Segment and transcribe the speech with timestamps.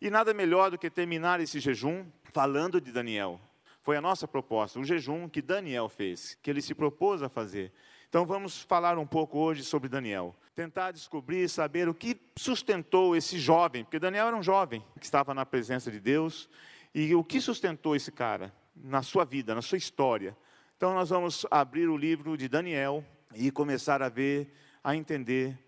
[0.00, 3.40] E nada melhor do que terminar esse jejum falando de Daniel.
[3.82, 7.72] Foi a nossa proposta, o jejum que Daniel fez, que ele se propôs a fazer.
[8.08, 10.34] Então vamos falar um pouco hoje sobre Daniel.
[10.54, 15.32] Tentar descobrir, saber o que sustentou esse jovem, porque Daniel era um jovem que estava
[15.34, 16.48] na presença de Deus,
[16.94, 20.36] e o que sustentou esse cara na sua vida, na sua história.
[20.76, 23.04] Então nós vamos abrir o livro de Daniel
[23.34, 24.52] e começar a ver,
[24.82, 25.58] a entender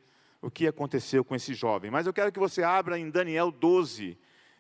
[0.41, 1.91] o que aconteceu com esse jovem.
[1.91, 4.17] Mas eu quero que você abra em Daniel 12,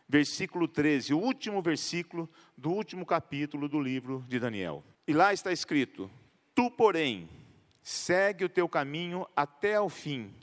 [0.09, 4.85] versículo 13, o último versículo do último capítulo do livro de Daniel.
[5.07, 6.11] E lá está escrito:
[6.55, 7.29] Tu, porém,
[7.83, 10.35] segue o teu caminho até ao fim,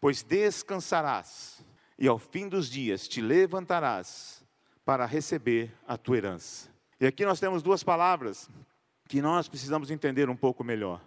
[0.00, 1.64] pois descansarás,
[1.98, 4.44] e ao fim dos dias te levantarás
[4.84, 6.70] para receber a tua herança.
[6.98, 8.48] E aqui nós temos duas palavras
[9.08, 11.00] que nós precisamos entender um pouco melhor.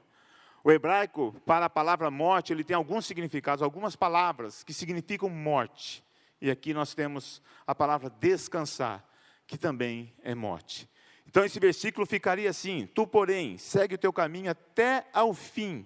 [0.63, 6.01] O hebraico, para a palavra morte, ele tem alguns significados, algumas palavras que significam morte.
[6.39, 9.03] E aqui nós temos a palavra descansar,
[9.45, 10.89] que também é morte.
[11.27, 15.85] Então esse versículo ficaria assim: Tu, porém, segue o teu caminho até ao fim,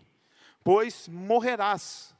[0.64, 2.16] pois morrerás,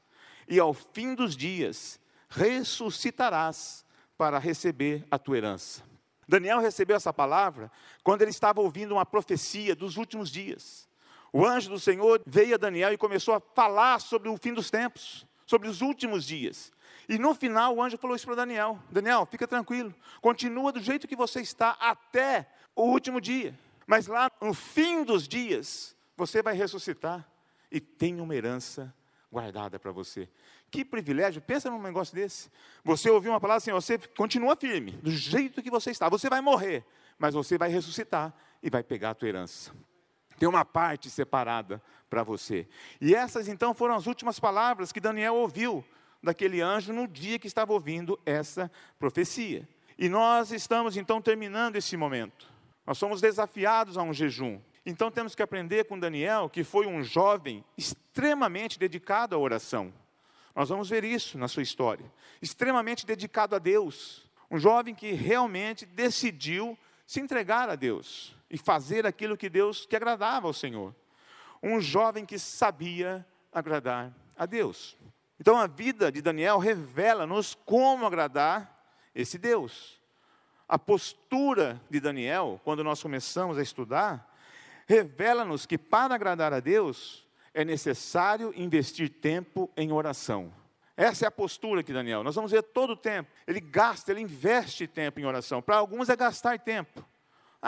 [0.48, 3.86] e ao fim dos dias ressuscitarás
[4.18, 5.84] para receber a tua herança.
[6.28, 7.72] Daniel recebeu essa palavra
[8.04, 10.87] quando ele estava ouvindo uma profecia dos últimos dias.
[11.32, 14.70] O anjo do Senhor veio a Daniel e começou a falar sobre o fim dos
[14.70, 16.72] tempos, sobre os últimos dias.
[17.10, 21.08] E no final o anjo falou isso para Daniel: Daniel, fica tranquilo, continua do jeito
[21.08, 23.58] que você está até o último dia.
[23.86, 27.26] Mas lá no fim dos dias, você vai ressuscitar
[27.72, 28.94] e tem uma herança
[29.32, 30.28] guardada para você.
[30.70, 32.50] Que privilégio, pensa num negócio desse.
[32.84, 36.10] Você ouviu uma palavra assim, você continua firme, do jeito que você está.
[36.10, 36.84] Você vai morrer,
[37.18, 39.72] mas você vai ressuscitar e vai pegar a tua herança.
[40.38, 42.68] Tem uma parte separada para você.
[43.02, 45.84] E essas então foram as últimas palavras que Daniel ouviu
[46.22, 49.68] daquele anjo no dia que estava ouvindo essa profecia.
[49.98, 52.48] E nós estamos então terminando esse momento.
[52.86, 54.60] Nós somos desafiados a um jejum.
[54.86, 59.92] Então temos que aprender com Daniel, que foi um jovem extremamente dedicado à oração.
[60.56, 62.06] Nós vamos ver isso na sua história.
[62.42, 64.30] Extremamente dedicado a Deus.
[64.50, 69.96] Um jovem que realmente decidiu se entregar a Deus e fazer aquilo que Deus que
[69.96, 70.96] agradava ao Senhor.
[71.62, 74.98] Um jovem que sabia agradar a Deus.
[75.40, 80.00] Então a vida de Daniel revela-nos como agradar esse Deus.
[80.68, 84.36] A postura de Daniel, quando nós começamos a estudar,
[84.86, 90.54] revela-nos que para agradar a Deus é necessário investir tempo em oração.
[90.96, 93.32] Essa é a postura que Daniel, nós vamos ver todo o tempo.
[93.46, 95.62] Ele gasta, ele investe tempo em oração.
[95.62, 97.06] Para alguns é gastar tempo.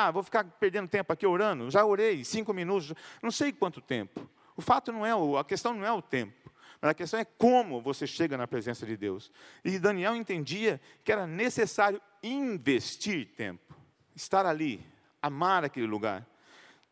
[0.02, 1.70] Ah, vou ficar perdendo tempo aqui orando.
[1.70, 4.30] Já orei cinco minutos, não sei quanto tempo.
[4.56, 6.50] O fato não é, a questão não é o tempo.
[6.82, 9.30] Mas a questão é como você chega na presença de Deus.
[9.62, 13.76] E Daniel entendia que era necessário investir tempo,
[14.16, 14.82] estar ali,
[15.22, 16.26] amar aquele lugar.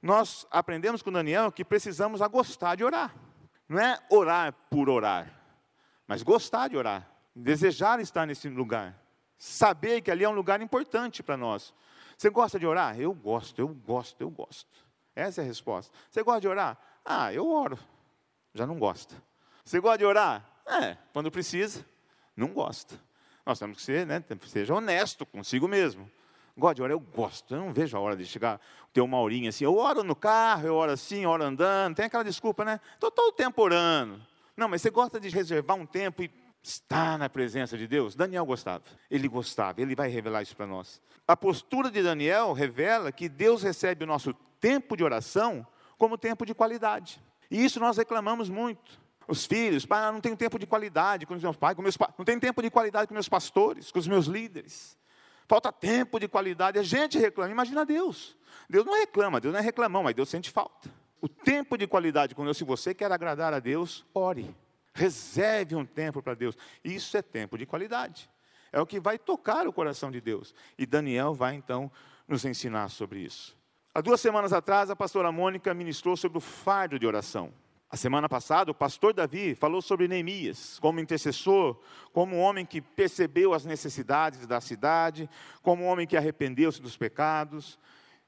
[0.01, 3.15] Nós aprendemos com Daniel que precisamos a gostar de orar.
[3.69, 5.31] Não é orar por orar,
[6.05, 9.01] mas gostar de orar, desejar estar nesse lugar,
[9.37, 11.73] saber que ali é um lugar importante para nós.
[12.17, 12.99] Você gosta de orar?
[12.99, 14.75] Eu gosto, eu gosto, eu gosto.
[15.15, 15.95] Essa é a resposta.
[16.09, 16.77] Você gosta de orar?
[17.05, 17.77] Ah, eu oro.
[18.53, 19.15] Já não gosta.
[19.63, 20.43] Você gosta de orar?
[20.65, 21.85] É, quando precisa,
[22.35, 22.99] não gosta.
[23.45, 26.09] Nós temos que ser, né, seja honesto consigo mesmo.
[26.57, 26.95] Gosta de orar?
[26.95, 27.53] Eu gosto.
[27.53, 28.59] Eu não vejo a hora de chegar,
[28.91, 29.63] ter uma horinha assim.
[29.63, 31.95] Eu oro no carro, eu oro assim, oro andando.
[31.95, 32.79] Tem aquela desculpa, né?
[32.95, 34.19] Estou todo o tempo orando.
[34.55, 36.31] Não, mas você gosta de reservar um tempo e
[36.67, 38.15] estar na presença de Deus?
[38.15, 38.83] Daniel gostava.
[39.09, 39.81] Ele gostava.
[39.81, 41.01] Ele vai revelar isso para nós.
[41.27, 45.65] A postura de Daniel revela que Deus recebe o nosso tempo de oração
[45.97, 47.21] como tempo de qualidade.
[47.49, 48.99] E isso nós reclamamos muito.
[49.27, 52.23] Os filhos, pai, não tenho tempo de qualidade com os meus pais, com meus não
[52.23, 54.97] tenho tempo de qualidade com meus pastores, com os meus líderes.
[55.47, 56.77] Falta tempo de qualidade.
[56.79, 57.51] A gente reclama.
[57.51, 58.37] Imagina Deus.
[58.69, 60.89] Deus não reclama, Deus não é reclamão, mas Deus sente falta.
[61.21, 64.53] O tempo de qualidade com Deus, se você quer agradar a Deus, ore.
[64.97, 66.57] Reserve um tempo para Deus.
[66.83, 68.27] Isso é tempo de qualidade.
[68.71, 70.55] É o que vai tocar o coração de Deus.
[70.75, 71.91] E Daniel vai então
[72.27, 73.55] nos ensinar sobre isso.
[73.93, 77.53] Há duas semanas atrás, a pastora Mônica ministrou sobre o fardo de oração.
[77.91, 81.79] A semana passada, o pastor Davi falou sobre Neemias, como intercessor,
[82.11, 85.29] como um homem que percebeu as necessidades da cidade,
[85.61, 87.77] como um homem que arrependeu-se dos pecados.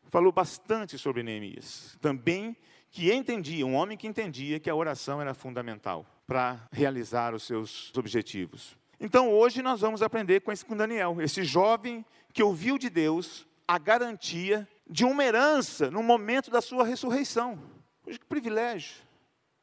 [0.10, 1.98] Falou bastante sobre Neemias.
[2.00, 2.56] Também
[2.92, 7.92] que entendia, um homem que entendia que a oração era fundamental para realizar os seus
[7.98, 8.78] objetivos.
[9.00, 13.48] Então hoje nós vamos aprender com esse com Daniel, esse jovem que ouviu de Deus
[13.68, 17.58] a garantia de uma herança no momento da sua ressurreição.
[18.06, 19.10] Que privilégio!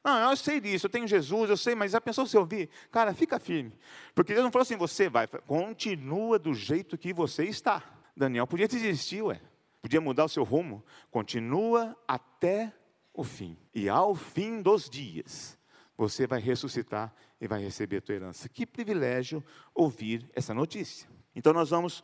[0.04, 2.68] Não, eu sei disso, eu tenho Jesus, eu sei, mas já pensou se ouvir?
[2.90, 3.72] Cara, fica firme.
[4.12, 7.80] Porque Deus não falou assim, você vai, continua do jeito que você está.
[8.16, 9.40] Daniel podia desistir, ué.
[9.80, 10.84] Podia mudar o seu rumo.
[11.12, 12.72] Continua até
[13.14, 13.56] o fim.
[13.72, 15.56] E ao fim dos dias,
[15.96, 18.48] você vai ressuscitar e vai receber a tua herança.
[18.48, 19.42] Que privilégio
[19.74, 21.08] ouvir essa notícia.
[21.34, 22.02] Então nós vamos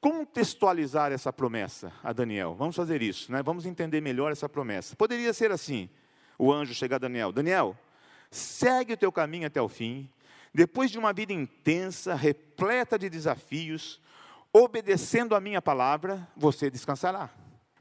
[0.00, 2.54] contextualizar essa promessa a Daniel.
[2.54, 3.42] Vamos fazer isso, né?
[3.42, 4.96] Vamos entender melhor essa promessa.
[4.96, 5.88] Poderia ser assim:
[6.38, 7.76] o anjo chegar a Daniel, Daniel,
[8.30, 10.08] segue o teu caminho até o fim.
[10.52, 14.00] Depois de uma vida intensa, repleta de desafios,
[14.52, 17.30] obedecendo a minha palavra, você descansará.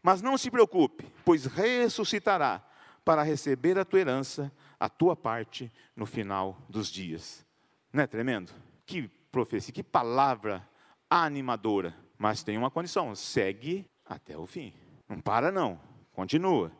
[0.03, 2.63] Mas não se preocupe, pois ressuscitará
[3.03, 7.45] para receber a tua herança, a tua parte no final dos dias.
[7.91, 8.51] Não é tremendo?
[8.85, 10.67] Que profecia, que palavra
[11.09, 11.95] animadora.
[12.17, 14.73] Mas tem uma condição: segue até o fim.
[15.07, 15.79] Não para, não.
[16.13, 16.71] Continua.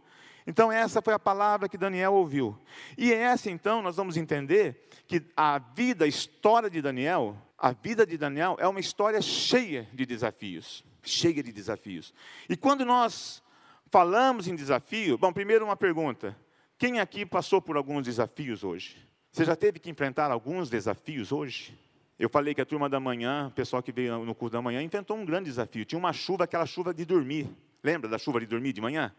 [0.46, 2.58] Então, essa foi a palavra que Daniel ouviu.
[2.98, 8.06] E essa, então, nós vamos entender que a vida, a história de Daniel, a vida
[8.06, 10.84] de Daniel é uma história cheia de desafios.
[11.04, 12.14] Cheia de desafios.
[12.50, 13.44] E quando nós
[13.92, 16.36] falamos em desafio, bom, primeiro uma pergunta:
[16.80, 18.96] quem aqui passou por alguns desafios hoje?
[19.34, 21.78] Você já teve que enfrentar alguns desafios hoje?
[22.18, 24.82] Eu falei que a turma da manhã, o pessoal que veio no curso da manhã,
[24.82, 25.84] inventou um grande desafio.
[25.84, 27.50] Tinha uma chuva, aquela chuva de dormir.
[27.84, 29.14] Lembra da chuva de dormir de manhã?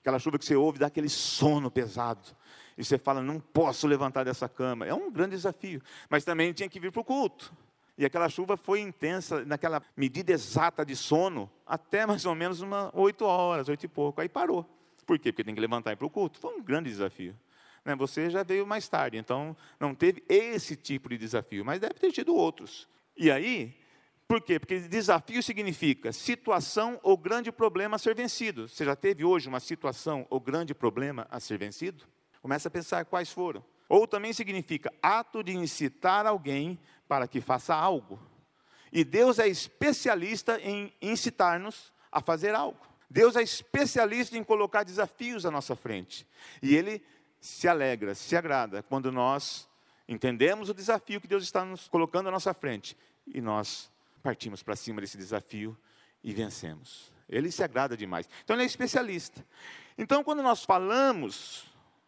[0.00, 2.36] Aquela chuva que você ouve dá aquele sono pesado.
[2.76, 4.84] E você fala, não posso levantar dessa cama.
[4.84, 5.80] É um grande desafio.
[6.10, 7.52] Mas também tinha que vir para o culto.
[7.96, 12.90] E aquela chuva foi intensa, naquela medida exata de sono, até mais ou menos uma
[12.92, 14.20] oito horas, oito e pouco.
[14.20, 14.68] Aí parou.
[15.04, 15.32] Por quê?
[15.32, 16.38] Porque tem que levantar e ir para o culto.
[16.38, 17.36] Foi um grande desafio.
[17.84, 17.94] Né?
[17.96, 22.10] Você já veio mais tarde, então não teve esse tipo de desafio, mas deve ter
[22.10, 22.88] tido outros.
[23.16, 23.76] E aí,
[24.26, 24.58] por quê?
[24.58, 28.68] Porque desafio significa situação ou grande problema a ser vencido.
[28.68, 32.04] Você já teve hoje uma situação ou grande problema a ser vencido?
[32.40, 33.64] Começa a pensar quais foram.
[33.88, 38.18] Ou também significa ato de incitar alguém para que faça algo.
[38.90, 42.80] E Deus é especialista em incitar-nos a fazer algo.
[43.14, 46.26] Deus é especialista em colocar desafios à nossa frente.
[46.60, 47.00] E Ele
[47.38, 49.68] se alegra, se agrada quando nós
[50.08, 53.88] entendemos o desafio que Deus está nos colocando à nossa frente e nós
[54.20, 55.78] partimos para cima desse desafio
[56.24, 57.12] e vencemos.
[57.28, 58.28] Ele se agrada demais.
[58.42, 59.46] Então ele é especialista.
[59.96, 61.66] Então quando nós falamos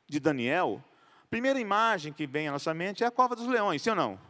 [0.09, 0.83] de Daniel,
[1.23, 3.97] a primeira imagem que vem à nossa mente é a cova dos leões, sim ou
[3.97, 4.21] não?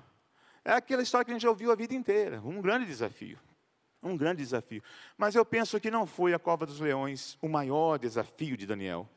[0.62, 3.38] É aquela história que a gente já ouviu a vida inteira, um grande desafio.
[4.02, 4.82] Um grande desafio.
[5.16, 9.08] Mas eu penso que não foi a cova dos leões o maior desafio de Daniel.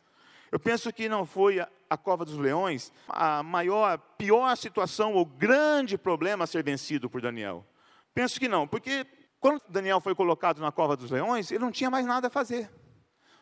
[0.52, 5.26] Eu penso que não foi a, a cova dos leões a maior, pior situação ou
[5.26, 7.66] grande problema a ser vencido por Daniel.
[8.14, 9.06] Penso que não, porque
[9.40, 12.70] quando Daniel foi colocado na cova dos leões, ele não tinha mais nada a fazer.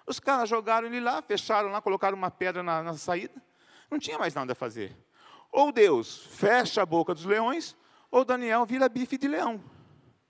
[0.05, 3.41] Os caras jogaram ele lá, fecharam lá, colocaram uma pedra na, na saída,
[3.89, 4.95] não tinha mais nada a fazer.
[5.51, 7.75] Ou Deus fecha a boca dos leões,
[8.11, 9.61] ou Daniel vira bife de leão.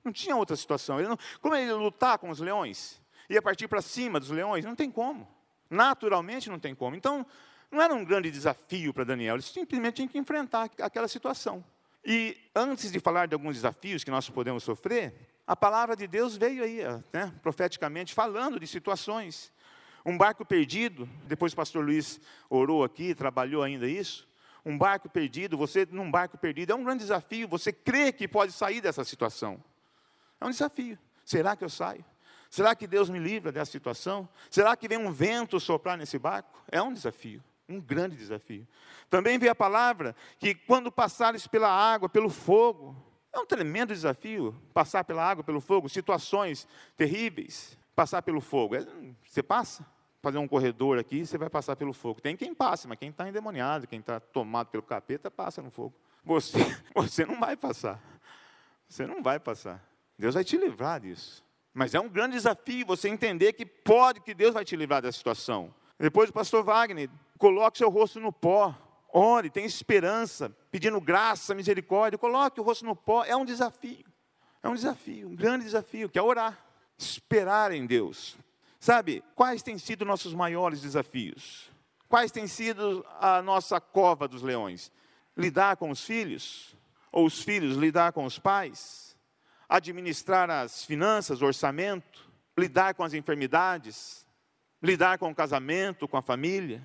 [0.08, 1.00] Não tinha outra situação.
[1.00, 3.02] Ele não, como ele ia lutar com os leões?
[3.30, 4.64] Ia partir para cima dos leões?
[4.64, 5.28] Não tem como.
[5.70, 6.96] Naturalmente não tem como.
[6.96, 7.26] Então,
[7.70, 11.62] não era um grande desafio para Daniel, ele simplesmente tinha que enfrentar aquela situação.
[12.06, 15.14] E antes de falar de alguns desafios que nós podemos sofrer,
[15.46, 16.80] a palavra de Deus veio aí,
[17.12, 19.52] né, profeticamente, falando de situações.
[20.06, 24.26] Um barco perdido, depois o pastor Luiz orou aqui, trabalhou ainda isso.
[24.66, 27.48] Um barco perdido, você num barco perdido, é um grande desafio.
[27.50, 29.62] Você crê que pode sair dessa situação.
[30.40, 30.98] É um desafio.
[31.26, 32.04] Será que eu saio?
[32.50, 34.28] Será que Deus me livra dessa situação?
[34.50, 36.64] Será que vem um vento soprar nesse barco?
[36.72, 38.66] É um desafio, um grande desafio.
[39.10, 42.96] Também vê a palavra que quando passares pela água, pelo fogo,
[43.34, 48.76] é um tremendo desafio passar pela água, pelo fogo, situações terríveis, passar pelo fogo.
[48.76, 48.86] É,
[49.24, 49.86] você passa?
[50.22, 52.20] Fazer um corredor aqui, você vai passar pelo fogo.
[52.20, 55.94] Tem quem passe, mas quem está endemoniado, quem está tomado pelo capeta, passa no fogo.
[56.24, 56.58] Você,
[56.96, 58.02] você não vai passar.
[58.90, 59.87] Você não vai passar.
[60.18, 61.44] Deus vai te livrar disso.
[61.74, 65.18] Mas é um grande desafio você entender que pode, que Deus vai te livrar dessa
[65.18, 65.74] situação.
[66.00, 68.76] Depois o pastor Wagner, coloque seu rosto no pó,
[69.14, 74.06] ore, tenha esperança, pedindo graça, misericórdia, coloque o rosto no pó, é um desafio.
[74.64, 76.58] É um desafio, um grande desafio, que é orar,
[76.98, 78.38] esperar em Deus.
[78.80, 81.72] Sabe, quais têm sido nossos maiores desafios?
[82.10, 84.92] Quais têm sido a nossa cova dos leões?
[85.36, 86.76] Lidar com os filhos?
[87.12, 89.07] Ou os filhos lidar com os pais?
[89.68, 94.26] Administrar as finanças, orçamento, lidar com as enfermidades,
[94.82, 96.82] lidar com o casamento, com a família,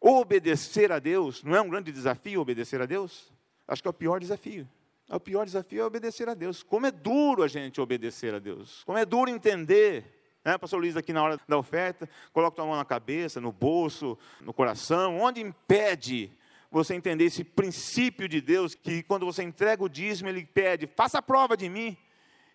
[0.00, 3.32] obedecer a Deus, não é um grande desafio obedecer a Deus?
[3.66, 4.68] Acho que é o pior desafio.
[5.08, 6.62] É o pior desafio é obedecer a Deus.
[6.62, 8.84] Como é duro a gente obedecer a Deus.
[8.84, 10.04] Como é duro entender
[10.44, 10.56] Né?
[10.56, 14.54] Pastor Luiz, aqui na hora da oferta, coloca tua mão na cabeça, no bolso, no
[14.54, 16.32] coração, onde impede
[16.70, 21.18] você entender esse princípio de Deus, que quando você entrega o dízimo, Ele pede, faça
[21.18, 21.96] a prova de mim,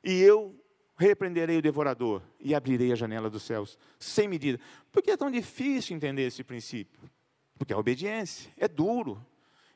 [0.05, 0.55] e eu
[0.95, 4.59] repreenderei o devorador e abrirei a janela dos céus, sem medida.
[4.91, 7.00] Por que é tão difícil entender esse princípio?
[7.57, 9.25] Porque é obediência, é duro.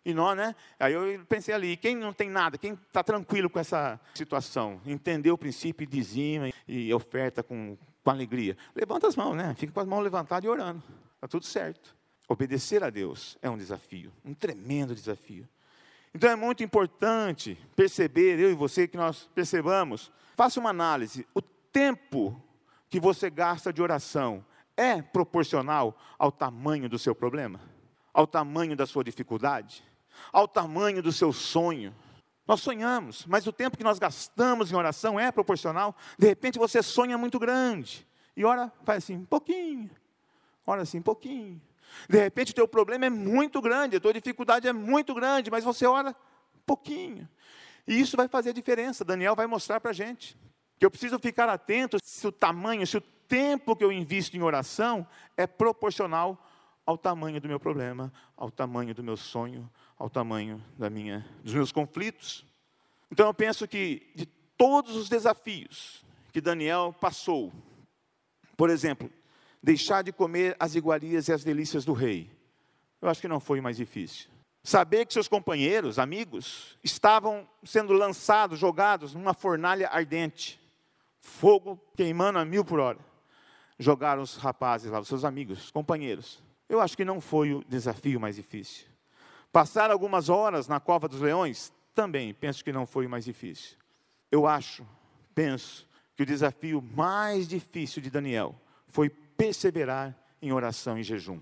[0.05, 0.55] E nós, né?
[0.79, 5.33] Aí eu pensei ali, quem não tem nada, quem está tranquilo com essa situação, entendeu
[5.33, 9.53] o princípio e dizima e oferta com, com alegria, levanta as mãos, né?
[9.57, 10.81] Fica com as mãos levantadas e orando.
[11.15, 11.95] Está tudo certo.
[12.29, 15.50] Obedecer a Deus é um desafio, um tremendo desafio.
[16.13, 21.28] Então é muito importante perceber, eu e você, que nós percebamos, faça uma análise.
[21.34, 22.42] O tempo
[22.89, 24.44] que você gasta de oração
[24.75, 27.60] é proporcional ao tamanho do seu problema?
[28.13, 29.84] Ao tamanho da sua dificuldade?
[30.32, 31.94] Ao tamanho do seu sonho?
[32.48, 35.96] Nós sonhamos, mas o tempo que nós gastamos em oração é proporcional.
[36.18, 39.92] De repente você sonha muito grande e ora, faz assim, um pouquinho.
[40.66, 41.62] Ora assim, um pouquinho.
[42.08, 45.63] De repente o teu problema é muito grande, a tua dificuldade é muito grande, mas
[45.63, 47.27] você ora um pouquinho.
[47.88, 49.03] E isso vai fazer a diferença.
[49.03, 50.38] Daniel vai mostrar para a gente
[50.77, 54.41] que eu preciso ficar atento se o tamanho, se o tempo que eu invisto em
[54.41, 55.05] oração
[55.36, 56.46] é proporcional
[56.86, 61.53] ao tamanho do meu problema, ao tamanho do meu sonho, ao tamanho da minha, dos
[61.53, 62.46] meus conflitos.
[63.12, 64.25] Então eu penso que de
[64.58, 67.51] todos os desafios que Daniel passou,
[68.58, 69.12] por exemplo,
[69.62, 72.32] deixar de comer as iguarias e as delícias do rei.
[73.01, 74.30] Eu acho que não foi mais difícil.
[74.63, 80.60] Saber que seus companheiros, amigos, estavam sendo lançados, jogados numa fornalha ardente,
[81.20, 83.00] fogo queimando a mil por hora.
[83.78, 86.44] Jogaram os rapazes lá, os seus amigos, companheiros.
[86.68, 88.86] Eu acho que não foi o desafio mais difícil.
[89.51, 93.78] Passar algumas horas na cova dos leões, também penso que não foi o mais difícil.
[94.32, 94.86] Eu acho,
[95.34, 98.54] penso, que o desafio mais difícil de Daniel
[98.89, 101.39] foi perseverar em oração e jejum.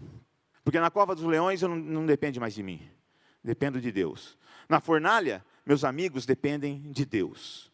[0.64, 2.88] Porque na cova dos leões eu não, não depende mais de mim,
[3.44, 4.38] dependo de Deus.
[4.70, 7.72] Na fornalha, meus amigos dependem de Deus.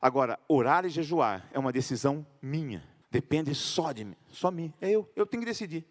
[0.00, 4.90] Agora, orar e jejuar é uma decisão minha, depende só de mim, só mim, é
[4.90, 5.84] eu, eu tenho que decidir.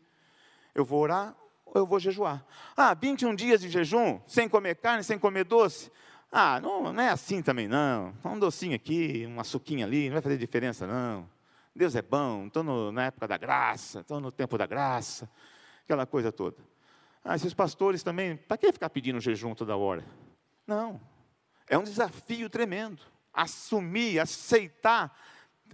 [0.73, 2.45] Eu vou orar ou eu vou jejuar.
[2.75, 5.91] Ah, 21 dias de jejum, sem comer carne, sem comer doce.
[6.31, 8.13] Ah, não, não é assim também não.
[8.23, 11.27] Um docinho aqui, uma suquinha ali, não vai fazer diferença não.
[11.77, 15.29] Deus é bom, estou na época da graça, estou no tempo da graça,
[15.83, 16.57] aquela coisa toda.
[17.23, 20.03] Ah, esses pastores também, para que ficar pedindo jejum toda hora?
[20.65, 20.99] Não,
[21.69, 23.01] é um desafio tremendo.
[23.31, 25.15] Assumir, aceitar,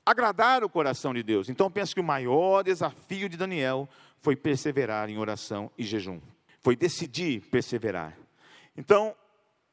[0.06, 1.48] agradar o coração de Deus.
[1.48, 3.88] Então, penso que o maior desafio de Daniel
[4.20, 6.20] foi perseverar em oração e jejum.
[6.60, 8.18] Foi decidir perseverar.
[8.76, 9.16] Então,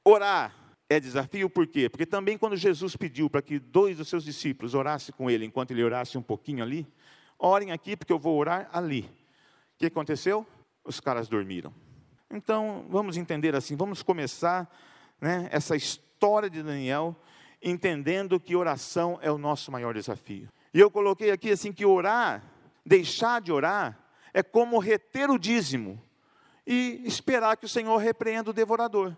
[0.05, 0.55] orar
[0.91, 1.89] é desafio por quê?
[1.89, 5.71] Porque também quando Jesus pediu para que dois dos seus discípulos orassem com ele, enquanto
[5.71, 6.85] ele orasse um pouquinho ali,
[7.39, 9.03] orem aqui porque eu vou orar ali.
[9.77, 10.45] O que aconteceu?
[10.85, 11.73] Os caras dormiram.
[12.29, 14.69] Então, vamos entender assim, vamos começar
[15.21, 17.15] né, essa história de Daniel,
[17.63, 20.49] entendendo que oração é o nosso maior desafio.
[20.75, 22.43] E eu coloquei aqui assim que orar,
[22.85, 23.97] deixar de orar,
[24.35, 26.03] é como reter o dízimo
[26.67, 29.17] e esperar que o Senhor repreenda o devorador.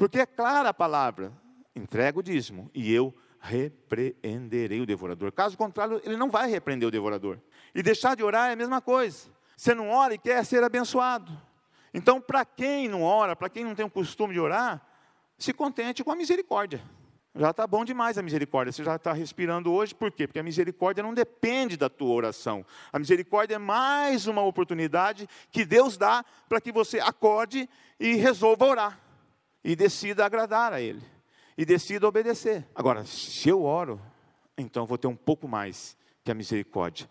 [0.00, 1.30] Porque é clara a palavra:
[1.76, 5.30] entrega o dízimo e eu repreenderei o devorador.
[5.30, 7.38] Caso contrário, ele não vai repreender o devorador.
[7.74, 9.28] E deixar de orar é a mesma coisa.
[9.54, 11.30] Você não ora e quer ser abençoado.
[11.92, 14.80] Então, para quem não ora, para quem não tem o costume de orar,
[15.36, 16.82] se contente com a misericórdia.
[17.34, 18.72] Já está bom demais a misericórdia.
[18.72, 20.26] Você já está respirando hoje, por quê?
[20.26, 22.64] Porque a misericórdia não depende da tua oração.
[22.90, 28.64] A misericórdia é mais uma oportunidade que Deus dá para que você acorde e resolva
[28.64, 29.09] orar
[29.62, 31.02] e decida agradar a Ele,
[31.56, 32.66] e decida obedecer.
[32.74, 34.00] Agora, se eu oro,
[34.56, 37.08] então vou ter um pouco mais que a misericórdia.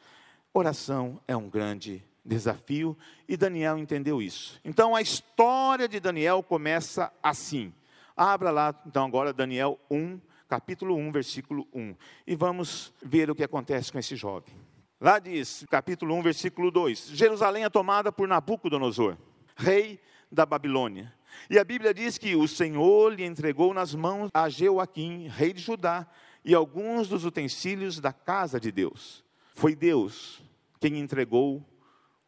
[0.54, 4.60] Oração é um grande desafio e Daniel entendeu isso.
[4.64, 7.74] Então a história de Daniel começa assim.
[8.16, 11.96] Abra lá, então, agora Daniel 1, capítulo 1, versículo 1.
[12.28, 14.54] E vamos ver o que acontece com esse jovem.
[15.00, 19.18] Lá diz, capítulo 1, versículo 2: Jerusalém é tomada por Nabucodonosor,
[19.56, 21.14] rei da Babilônia.
[21.50, 25.62] E a Bíblia diz que o Senhor lhe entregou nas mãos a Jeoaquim, rei de
[25.62, 26.08] Judá,
[26.44, 29.24] e alguns dos utensílios da casa de Deus.
[29.54, 30.42] Foi Deus
[30.80, 31.64] quem entregou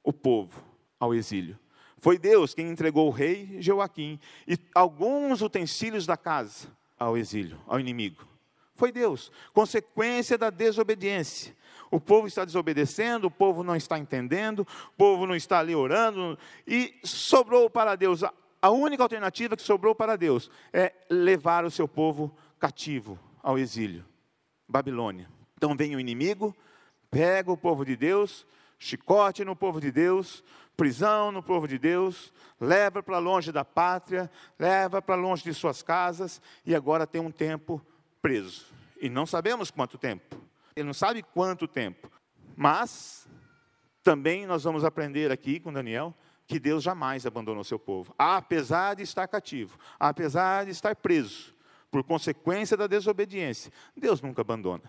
[0.03, 0.63] o povo
[0.99, 1.57] ao exílio.
[1.97, 7.79] Foi Deus quem entregou o rei Joaquim e alguns utensílios da casa ao exílio, ao
[7.79, 8.27] inimigo.
[8.75, 11.55] Foi Deus, consequência da desobediência.
[11.91, 16.39] O povo está desobedecendo, o povo não está entendendo, o povo não está ali orando,
[16.65, 18.23] e sobrou para Deus
[18.61, 24.05] a única alternativa que sobrou para Deus é levar o seu povo cativo ao exílio,
[24.67, 25.27] Babilônia.
[25.57, 26.55] Então vem o inimigo,
[27.11, 28.47] Pega o povo de Deus,
[28.79, 30.41] chicote no povo de Deus,
[30.77, 35.83] prisão no povo de Deus, leva para longe da pátria, leva para longe de suas
[35.83, 37.85] casas, e agora tem um tempo
[38.21, 38.65] preso.
[39.01, 40.37] E não sabemos quanto tempo.
[40.73, 42.09] Ele não sabe quanto tempo.
[42.55, 43.27] Mas
[44.01, 46.15] também nós vamos aprender aqui com Daniel
[46.51, 51.55] que Deus jamais abandonou seu povo, apesar de estar cativo, apesar de estar preso,
[51.89, 53.71] por consequência da desobediência.
[53.95, 54.83] Deus nunca abandona.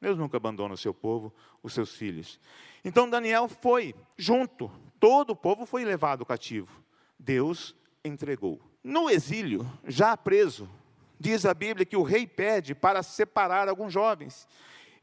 [0.00, 1.34] Deus nunca abandona o seu povo,
[1.64, 2.38] os seus filhos.
[2.84, 4.70] Então Daniel foi junto,
[5.00, 6.70] todo o povo foi levado cativo.
[7.18, 7.74] Deus
[8.04, 8.60] entregou.
[8.80, 10.70] No exílio, já preso,
[11.18, 14.46] diz a Bíblia que o rei pede para separar alguns jovens.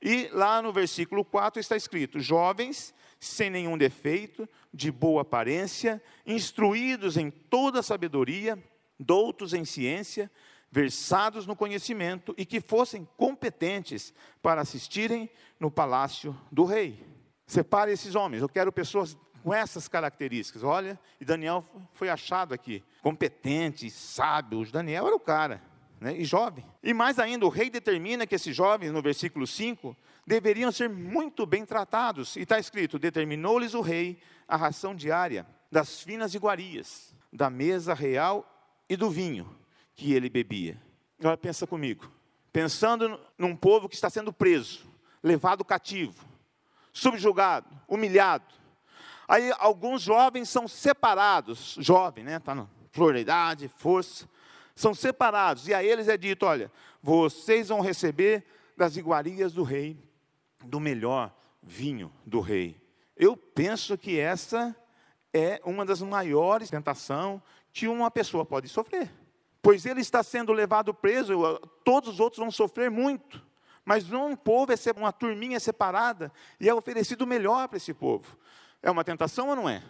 [0.01, 7.17] E lá no versículo 4 está escrito: jovens sem nenhum defeito, de boa aparência, instruídos
[7.17, 8.57] em toda sabedoria,
[8.99, 10.29] doutos em ciência,
[10.71, 14.11] versados no conhecimento e que fossem competentes
[14.41, 17.05] para assistirem no palácio do rei.
[17.45, 20.63] Separe esses homens, eu quero pessoas com essas características.
[20.63, 21.63] Olha, e Daniel
[21.93, 24.65] foi achado aqui, competente, sábio.
[24.71, 25.61] Daniel era o cara,
[26.01, 26.65] né, e jovem.
[26.81, 31.45] E mais ainda, o rei determina que esses jovens, no versículo 5, deveriam ser muito
[31.45, 32.35] bem tratados.
[32.35, 38.45] E está escrito: determinou-lhes o rei a ração diária das finas iguarias, da mesa real
[38.89, 39.55] e do vinho
[39.95, 40.81] que ele bebia.
[41.19, 42.11] Agora pensa comigo,
[42.51, 44.91] pensando num povo que está sendo preso,
[45.21, 46.25] levado cativo,
[46.91, 48.45] subjugado, humilhado.
[49.27, 52.37] Aí alguns jovens são separados, jovem, né?
[52.37, 53.15] Está na flor
[53.77, 54.27] força,
[54.81, 55.67] são separados.
[55.67, 56.71] E a eles é dito: olha,
[57.01, 58.43] vocês vão receber
[58.75, 59.97] das iguarias do rei,
[60.65, 62.81] do melhor vinho do rei.
[63.15, 64.75] Eu penso que essa
[65.33, 67.39] é uma das maiores tentações
[67.71, 69.09] que uma pessoa pode sofrer.
[69.61, 73.41] Pois ele está sendo levado preso, todos os outros vão sofrer muito.
[73.85, 78.37] Mas um povo é uma turminha separada e é oferecido o melhor para esse povo.
[78.81, 79.83] É uma tentação ou não é?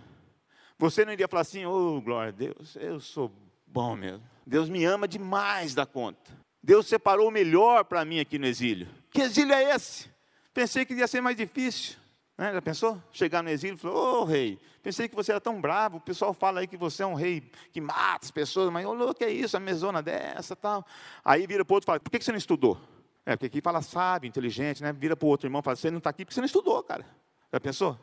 [0.77, 3.31] Você não iria falar assim, oh, glória a Deus, eu sou
[3.65, 4.23] bom mesmo.
[4.51, 6.29] Deus me ama demais da conta.
[6.61, 8.85] Deus separou o melhor para mim aqui no exílio.
[9.09, 10.11] Que exílio é esse?
[10.53, 11.97] Pensei que ia ser mais difícil.
[12.37, 12.51] Né?
[12.51, 13.01] Já pensou?
[13.13, 16.01] Chegar no exílio e falar, ô oh, rei, pensei que você era tão bravo, o
[16.01, 19.23] pessoal fala aí que você é um rei que mata as pessoas, mas o que
[19.23, 20.85] é isso, a mesona dessa tal.
[21.23, 22.77] Aí vira para o outro e fala, por que você não estudou?
[23.25, 24.91] É, porque aqui fala sábio, inteligente, né?
[24.91, 26.83] Vira para o outro irmão e fala, você não está aqui porque você não estudou,
[26.83, 27.05] cara.
[27.53, 27.97] Já pensou?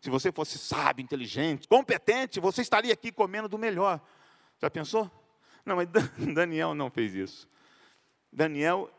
[0.00, 4.00] Se você fosse sábio, inteligente, competente, você estaria aqui comendo do melhor.
[4.62, 5.19] Já pensou?
[5.64, 5.88] Não, mas
[6.34, 7.48] Daniel não fez isso.
[8.32, 8.90] Daniel,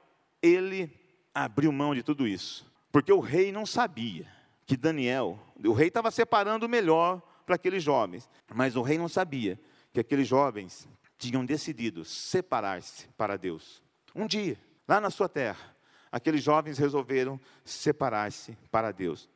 [0.42, 0.92] ele
[1.34, 2.70] abriu mão de tudo isso.
[2.92, 4.28] Porque o rei não sabia
[4.66, 9.08] que Daniel, o rei estava separando o melhor para aqueles jovens, mas o rei não
[9.08, 9.60] sabia
[9.94, 13.82] que aqueles jovens tinham decidido separar-se para Deus.
[14.16, 15.76] Um dia, lá na sua terra,
[16.12, 19.30] aqueles jovens resolveram separar-se para Deus.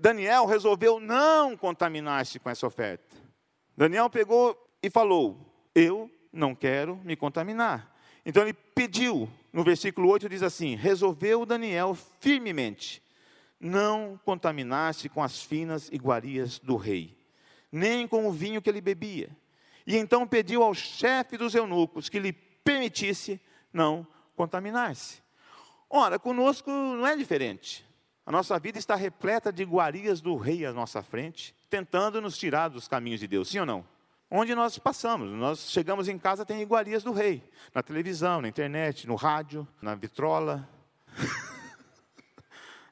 [0.00, 3.16] Daniel resolveu não contaminar-se com essa oferta.
[3.76, 5.38] Daniel pegou e falou:
[5.74, 7.92] Eu não quero me contaminar.
[8.24, 13.02] Então ele pediu, no versículo 8 diz assim: Resolveu Daniel firmemente
[13.60, 17.16] não contaminasse com as finas iguarias do rei,
[17.70, 19.30] nem com o vinho que ele bebia.
[19.86, 23.40] E então pediu ao chefe dos eunucos que lhe permitisse
[23.72, 25.22] não contaminar-se.
[25.88, 27.84] Ora, conosco não é diferente.
[28.24, 32.68] A nossa vida está repleta de iguarias do rei à nossa frente, tentando nos tirar
[32.68, 33.84] dos caminhos de Deus, sim ou não?
[34.34, 39.06] Onde nós passamos, nós chegamos em casa, tem iguarias do rei, na televisão, na internet,
[39.06, 40.66] no rádio, na vitrola.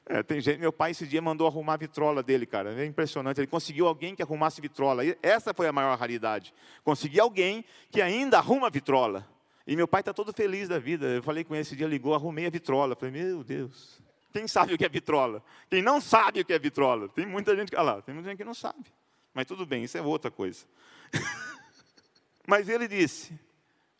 [0.03, 2.73] É, tem gente, meu pai esse dia mandou arrumar a vitrola dele, cara.
[2.73, 3.39] É impressionante.
[3.39, 5.05] Ele conseguiu alguém que arrumasse vitrola.
[5.05, 6.53] E essa foi a maior raridade.
[6.83, 9.25] Consegui alguém que ainda arruma vitrola.
[9.65, 11.05] E meu pai está todo feliz da vida.
[11.05, 12.93] Eu falei com ele esse dia, ligou, arrumei a vitrola.
[12.93, 14.01] Falei, meu Deus.
[14.33, 15.41] Quem sabe o que é vitrola?
[15.69, 17.07] Quem não sabe o que é vitrola?
[17.07, 17.77] Tem muita gente que.
[17.77, 18.91] Ah lá, tem muita gente que não sabe.
[19.33, 20.65] Mas tudo bem, isso é outra coisa.
[22.47, 23.37] Mas ele disse: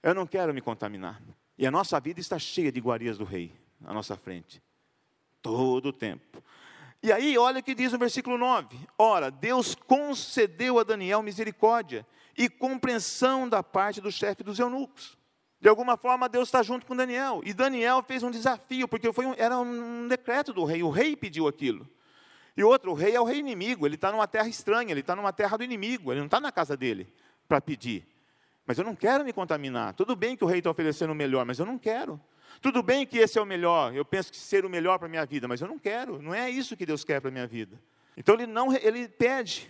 [0.03, 1.21] Eu não quero me contaminar.
[1.57, 3.53] E a nossa vida está cheia de iguarias do rei
[3.85, 4.61] à nossa frente.
[5.41, 6.43] Todo o tempo.
[7.03, 12.05] E aí, olha o que diz no versículo 9: Ora, Deus concedeu a Daniel misericórdia
[12.37, 15.17] e compreensão da parte do chefe dos eunucos.
[15.59, 17.41] De alguma forma, Deus está junto com Daniel.
[17.45, 21.15] E Daniel fez um desafio, porque foi um, era um decreto do rei, o rei
[21.15, 21.87] pediu aquilo.
[22.55, 25.15] E outro, o rei é o rei inimigo, ele está numa terra estranha, ele está
[25.15, 27.11] numa terra do inimigo, ele não está na casa dele
[27.47, 28.05] para pedir.
[28.65, 29.93] Mas eu não quero me contaminar.
[29.93, 32.19] Tudo bem que o rei está oferecendo o melhor, mas eu não quero.
[32.61, 35.09] Tudo bem que esse é o melhor, eu penso que ser o melhor para a
[35.09, 37.47] minha vida, mas eu não quero, não é isso que Deus quer para a minha
[37.47, 37.81] vida.
[38.17, 39.69] Então ele não, ele pede.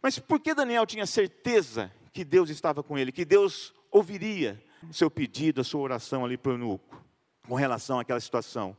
[0.00, 4.94] Mas por que Daniel tinha certeza que Deus estava com ele, que Deus ouviria o
[4.94, 7.02] seu pedido, a sua oração ali para o eunuco,
[7.46, 8.76] com relação àquela situação?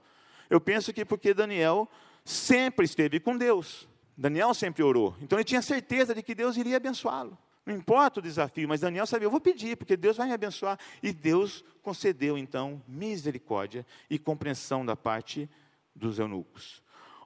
[0.49, 1.89] Eu penso que porque Daniel
[2.25, 3.87] sempre esteve com Deus.
[4.17, 5.15] Daniel sempre orou.
[5.21, 7.37] Então ele tinha certeza de que Deus iria abençoá-lo.
[7.65, 10.79] Não importa o desafio, mas Daniel sabia, eu vou pedir, porque Deus vai me abençoar.
[11.01, 15.49] E Deus concedeu, então, misericórdia e compreensão da parte
[15.95, 16.83] dos eunucos.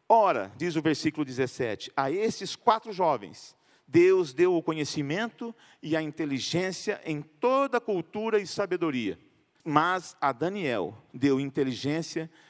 [0.08, 3.56] Ora, diz o versículo 17, a esses quatro jovens,
[3.88, 9.20] Deus deu o conhecimento e a inteligência em toda cultura e sabedoria.
[9.64, 12.49] Mas a Daniel deu inteligência de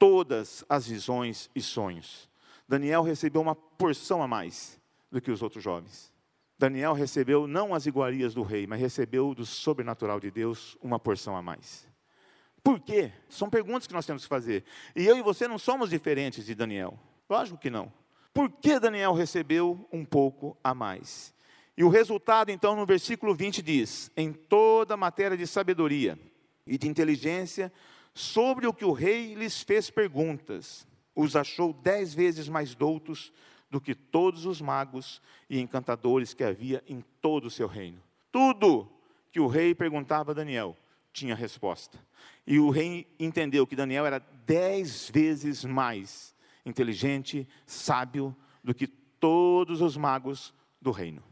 [0.00, 2.28] todas as visões e sonhos.
[2.66, 4.80] Daniel recebeu uma porção a mais
[5.12, 6.10] do que os outros jovens.
[6.58, 11.36] Daniel recebeu não as iguarias do rei, mas recebeu do sobrenatural de Deus uma porção
[11.36, 11.86] a mais.
[12.62, 13.12] Por quê?
[13.28, 14.64] São perguntas que nós temos que fazer.
[14.96, 16.98] E eu e você não somos diferentes de Daniel.
[17.28, 17.92] Lógico que não.
[18.32, 21.34] Por que Daniel recebeu um pouco a mais?
[21.76, 26.18] E o resultado, então, no versículo 20 diz: Em toda matéria de sabedoria
[26.66, 27.72] e de inteligência,
[28.14, 33.32] sobre o que o rei lhes fez perguntas, os achou dez vezes mais doutos
[33.70, 38.02] do que todos os magos e encantadores que havia em todo o seu reino.
[38.32, 38.90] Tudo
[39.30, 40.76] que o rei perguntava a Daniel
[41.12, 41.98] tinha resposta.
[42.46, 49.80] E o rei entendeu que Daniel era dez vezes mais inteligente, sábio do que todos
[49.80, 51.22] os magos do reino,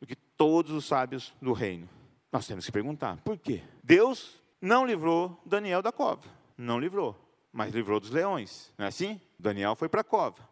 [0.00, 1.88] do que todos os sábios do reino.
[2.30, 3.62] Nós temos que perguntar, por quê?
[3.82, 7.16] Deus não livrou Daniel da cova, não livrou,
[7.52, 9.20] mas livrou dos leões, não é assim?
[9.38, 10.48] Daniel foi para a cova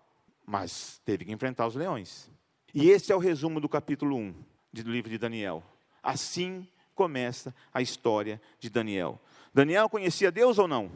[0.46, 2.30] mas teve que enfrentar os leões.
[2.72, 4.34] E esse é o resumo do capítulo 1
[4.72, 5.62] do livro de Daniel.
[6.02, 9.20] Assim começa a história de Daniel.
[9.52, 10.90] Daniel conhecia Deus ou não?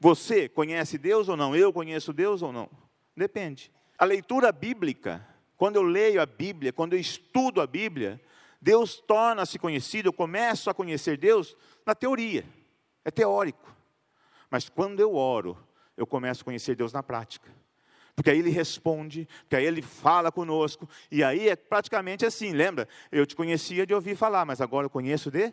[0.00, 1.54] Você conhece Deus ou não?
[1.54, 2.70] Eu conheço Deus ou não?
[3.14, 3.70] Depende.
[3.98, 8.20] A leitura bíblica, quando eu leio a Bíblia, quando eu estudo a Bíblia,
[8.60, 12.44] Deus torna-se conhecido, eu começo a conhecer Deus na teoria,
[13.04, 13.74] é teórico.
[14.50, 15.56] Mas quando eu oro,
[15.96, 17.50] eu começo a conhecer Deus na prática
[18.16, 22.88] porque aí ele responde, porque aí ele fala conosco, e aí é praticamente assim, lembra?
[23.12, 25.52] Eu te conhecia de ouvir falar, mas agora eu conheço de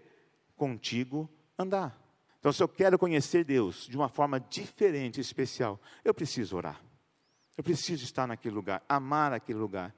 [0.55, 1.99] contigo andar.
[2.39, 6.81] Então, se eu quero conhecer Deus de uma forma diferente, especial, eu preciso orar.
[7.57, 9.93] Eu preciso estar naquele lugar, amar aquele lugar.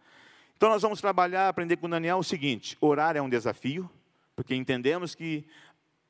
[0.55, 3.89] Então, nós vamos trabalhar, aprender com Daniel o seguinte: orar é um desafio,
[4.35, 5.45] porque entendemos que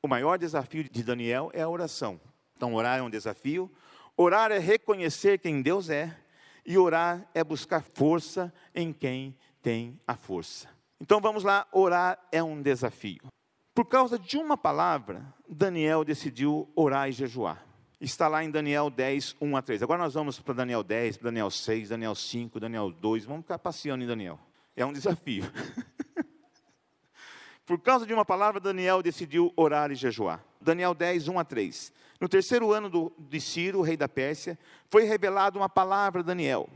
[0.02, 2.20] o maior desafio de Daniel é a oração.
[2.56, 3.70] Então, orar é um desafio.
[4.16, 6.16] Orar é reconhecer quem Deus é
[6.64, 10.68] e orar é buscar força em quem tem a força.
[11.00, 13.20] Então vamos lá, orar é um desafio.
[13.74, 17.65] Por causa de uma palavra, Daniel decidiu orar e jejuar.
[18.00, 19.82] Está lá em Daniel 10, 1 a 3.
[19.82, 23.24] Agora nós vamos para Daniel 10, Daniel 6, Daniel 5, Daniel 2.
[23.24, 24.38] Vamos ficar passeando em Daniel.
[24.76, 25.44] É um desafio.
[27.64, 30.44] Por causa de uma palavra, Daniel decidiu orar e jejuar.
[30.60, 31.92] Daniel 10, 1 a 3.
[32.20, 34.58] No terceiro ano do, de Ciro, rei da Pérsia,
[34.90, 36.68] foi revelada uma palavra a Daniel.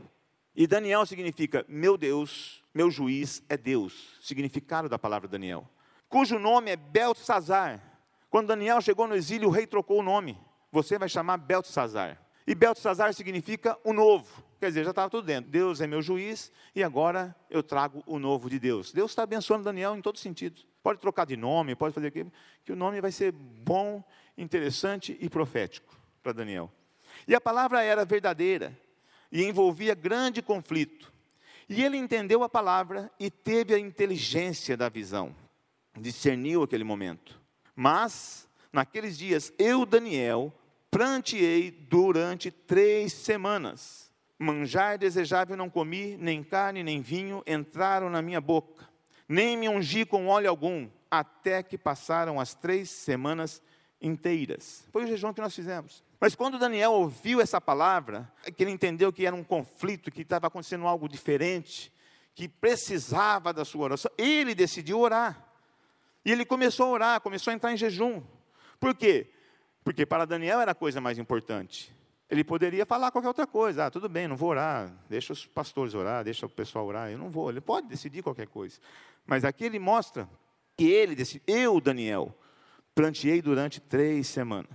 [0.55, 5.69] E Daniel significa meu Deus, meu juiz é Deus, significado da palavra Daniel.
[6.09, 7.79] Cujo nome é Beltesazar.
[8.29, 10.37] Quando Daniel chegou no exílio, o rei trocou o nome.
[10.71, 12.19] Você vai chamar Beltesazar.
[12.47, 14.43] E Beltesazar significa o novo.
[14.59, 15.49] Quer dizer, já estava tudo dentro.
[15.49, 18.91] Deus é meu juiz e agora eu trago o novo de Deus.
[18.91, 20.67] Deus está abençoando Daniel em todos os sentidos.
[20.83, 22.31] Pode trocar de nome, pode fazer aquilo,
[22.63, 24.03] que o nome vai ser bom
[24.37, 26.71] interessante e profético para Daniel.
[27.27, 28.77] E a palavra era verdadeira
[29.31, 31.11] e envolvia grande conflito.
[31.69, 35.35] E ele entendeu a palavra e teve a inteligência da visão,
[35.97, 37.39] discerniu aquele momento.
[37.75, 40.53] Mas, naqueles dias, eu, Daniel,
[40.91, 44.11] pranteei durante três semanas.
[44.37, 48.89] Manjar desejável não comi, nem carne, nem vinho entraram na minha boca,
[49.27, 53.61] nem me ungi com óleo algum, até que passaram as três semanas
[54.01, 54.83] inteiras.
[54.91, 56.03] Foi o jejum que nós fizemos.
[56.19, 60.21] Mas quando Daniel ouviu essa palavra, é que ele entendeu que era um conflito, que
[60.21, 61.91] estava acontecendo algo diferente,
[62.33, 65.47] que precisava da sua oração, ele decidiu orar.
[66.25, 68.23] E ele começou a orar, começou a entrar em jejum.
[68.79, 69.31] Por quê?
[69.83, 71.95] Porque para Daniel era a coisa mais importante.
[72.29, 73.85] Ele poderia falar qualquer outra coisa.
[73.85, 74.93] Ah, tudo bem, não vou orar.
[75.09, 77.11] Deixa os pastores orar, deixa o pessoal orar.
[77.11, 77.49] Eu não vou.
[77.49, 78.79] Ele pode decidir qualquer coisa.
[79.25, 80.29] Mas aqui ele mostra
[80.77, 81.43] que ele decidiu.
[81.47, 82.33] Eu, Daniel,
[82.95, 84.71] planteei durante três semanas.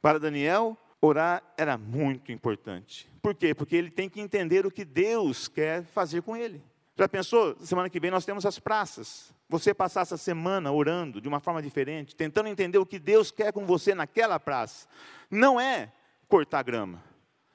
[0.00, 3.10] Para Daniel, orar era muito importante.
[3.20, 3.54] Por quê?
[3.54, 6.62] Porque ele tem que entender o que Deus quer fazer com ele.
[6.96, 7.56] Já pensou?
[7.60, 9.34] Semana que vem nós temos as praças.
[9.48, 13.50] Você passar essa semana orando de uma forma diferente, tentando entender o que Deus quer
[13.52, 14.86] com você naquela praça.
[15.30, 15.90] Não é
[16.28, 17.02] cortar grama,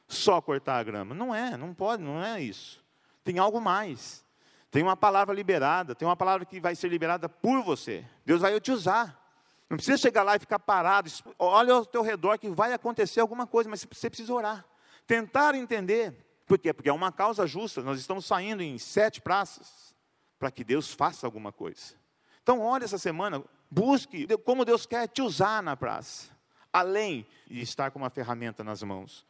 [0.08, 1.14] só cortar a grama.
[1.14, 2.84] Não é, não pode, não é isso.
[3.24, 4.26] Tem algo mais.
[4.72, 8.04] Tem uma palavra liberada, tem uma palavra que vai ser liberada por você.
[8.26, 9.20] Deus vai te usar.
[9.70, 11.12] Não precisa chegar lá e ficar parado.
[11.38, 14.66] Olha ao teu redor que vai acontecer alguma coisa, mas você precisa orar.
[15.06, 16.74] Tentar entender Por quê?
[16.74, 17.82] Porque é uma causa justa.
[17.82, 19.93] Nós estamos saindo em sete praças
[20.44, 21.96] para que Deus faça alguma coisa.
[22.42, 26.38] Então, ore essa semana, busque como Deus quer te usar na praça,
[26.74, 29.26] além de estar com uma ferramenta nas mãos.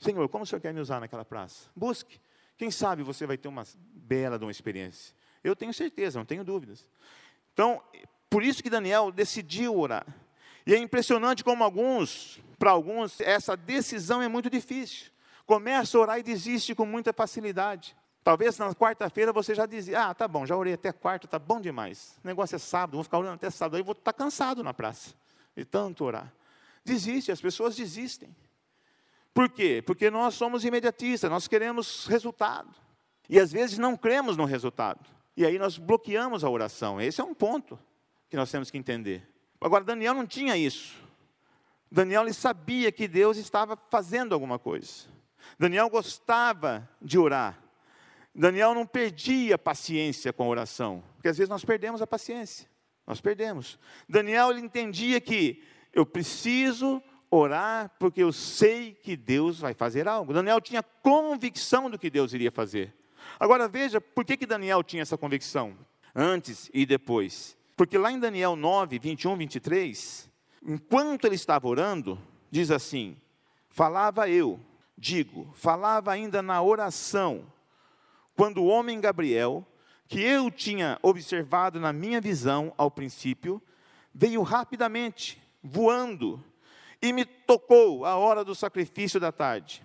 [0.00, 1.70] Senhor, como o Senhor quer me usar naquela praça?
[1.76, 2.20] Busque.
[2.58, 5.14] Quem sabe você vai ter uma bela de uma experiência.
[5.44, 6.84] Eu tenho certeza, não tenho dúvidas.
[7.52, 7.80] Então,
[8.28, 10.04] por isso que Daniel decidiu orar.
[10.66, 15.12] E é impressionante como alguns, para alguns, essa decisão é muito difícil.
[15.46, 17.94] Começa a orar e desiste com muita facilidade.
[18.26, 21.60] Talvez na quarta-feira você já dizia, ah, tá bom, já orei até quarta, tá bom
[21.60, 22.18] demais.
[22.24, 24.74] O negócio é sábado, vou ficar orando até sábado, aí vou estar tá cansado na
[24.74, 25.14] praça,
[25.56, 26.32] de tanto orar.
[26.84, 28.34] Desiste, as pessoas desistem.
[29.32, 29.80] Por quê?
[29.86, 32.68] Porque nós somos imediatistas, nós queremos resultado.
[33.30, 35.06] E às vezes não cremos no resultado.
[35.36, 37.00] E aí nós bloqueamos a oração.
[37.00, 37.78] Esse é um ponto
[38.28, 39.22] que nós temos que entender.
[39.60, 40.96] Agora, Daniel não tinha isso.
[41.88, 45.04] Daniel ele sabia que Deus estava fazendo alguma coisa.
[45.56, 47.65] Daniel gostava de orar.
[48.38, 52.68] Daniel não perdia paciência com a oração, porque às vezes nós perdemos a paciência.
[53.06, 53.78] Nós perdemos.
[54.08, 60.34] Daniel ele entendia que eu preciso orar porque eu sei que Deus vai fazer algo.
[60.34, 62.94] Daniel tinha convicção do que Deus iria fazer.
[63.40, 65.76] Agora veja, por que, que Daniel tinha essa convicção?
[66.14, 67.56] Antes e depois.
[67.74, 70.30] Porque lá em Daniel 9, 21, 23,
[70.66, 72.20] enquanto ele estava orando,
[72.50, 73.16] diz assim:
[73.68, 74.60] Falava eu,
[74.96, 77.44] digo, falava ainda na oração,
[78.36, 79.66] quando o homem Gabriel,
[80.06, 83.60] que eu tinha observado na minha visão ao princípio,
[84.14, 86.44] veio rapidamente, voando,
[87.00, 89.82] e me tocou a hora do sacrifício da tarde.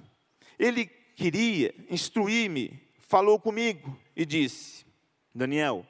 [0.59, 4.85] Ele queria instruir-me, falou comigo e disse:
[5.33, 5.85] Daniel,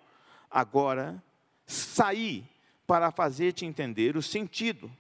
[0.49, 1.21] agora
[1.65, 2.45] saí
[2.85, 4.91] para fazer-te entender o sentido.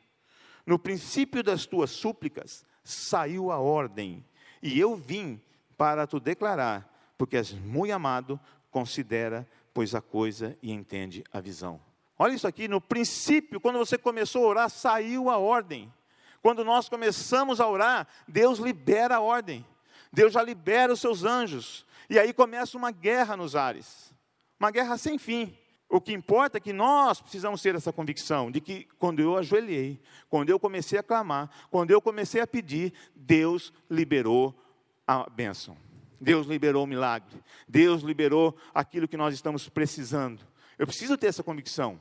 [0.65, 4.25] No princípio das tuas súplicas saiu a ordem,
[4.61, 5.41] e eu vim
[5.77, 6.90] para te declarar,
[7.21, 8.39] porque és muito amado,
[8.71, 11.79] considera, pois a coisa e entende a visão.
[12.17, 15.93] Olha isso aqui, no princípio, quando você começou a orar, saiu a ordem.
[16.41, 19.63] Quando nós começamos a orar, Deus libera a ordem.
[20.11, 21.85] Deus já libera os seus anjos.
[22.09, 24.11] E aí começa uma guerra nos ares.
[24.59, 25.55] Uma guerra sem fim.
[25.87, 30.01] O que importa é que nós precisamos ter essa convicção de que quando eu ajoelhei,
[30.27, 34.59] quando eu comecei a clamar, quando eu comecei a pedir, Deus liberou
[35.05, 35.77] a bênção.
[36.21, 37.43] Deus liberou o milagre.
[37.67, 40.45] Deus liberou aquilo que nós estamos precisando.
[40.77, 41.99] Eu preciso ter essa convicção.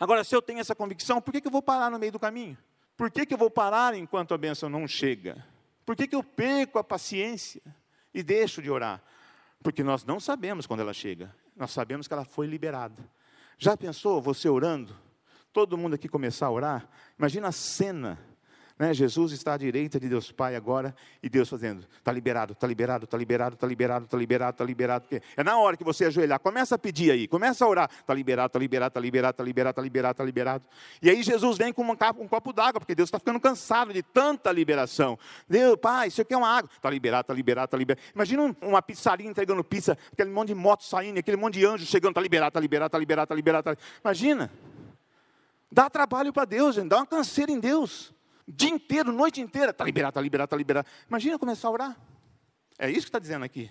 [0.00, 2.18] Agora, se eu tenho essa convicção, por que, que eu vou parar no meio do
[2.18, 2.56] caminho?
[2.96, 5.44] Por que, que eu vou parar enquanto a bênção não chega?
[5.84, 7.60] Por que, que eu perco a paciência
[8.14, 9.02] e deixo de orar?
[9.62, 13.02] Porque nós não sabemos quando ela chega, nós sabemos que ela foi liberada.
[13.58, 14.96] Já pensou você orando?
[15.52, 16.88] Todo mundo aqui começar a orar?
[17.18, 18.18] Imagina a cena
[18.78, 18.94] né?
[18.94, 23.04] Jesus está à direita de Deus Pai agora e Deus fazendo, está liberado, está liberado,
[23.04, 25.04] está liberado, está liberado, está liberado, está liberado.
[25.36, 28.46] É na hora que você ajoelhar, começa a pedir aí, começa a orar, está liberado,
[28.46, 30.64] está liberado, está liberado, está liberado, está liberado, está liberado.
[31.02, 33.92] E aí Jesus vem com um copo, um copo d'água, porque Deus está ficando cansado
[33.92, 35.18] de tanta liberação.
[35.48, 38.06] Deus, Pai, isso aqui é uma água, está liberado, está liberado, está liberado.
[38.14, 42.12] Imagina uma pizzaria entregando pizza, aquele monte de moto saindo, aquele monte de anjo chegando,
[42.12, 43.64] está liberado, está liberado, está liberado, está liberado.
[43.64, 43.76] Tá...
[44.04, 44.50] Imagina.
[45.70, 48.14] Dá trabalho para Deus, gente, dá uma canseira em Deus
[48.48, 50.88] dia inteiro, noite inteira, está liberado, está liberado, está liberado.
[51.08, 51.96] Imagina começar a orar.
[52.78, 53.70] É isso que está dizendo aqui.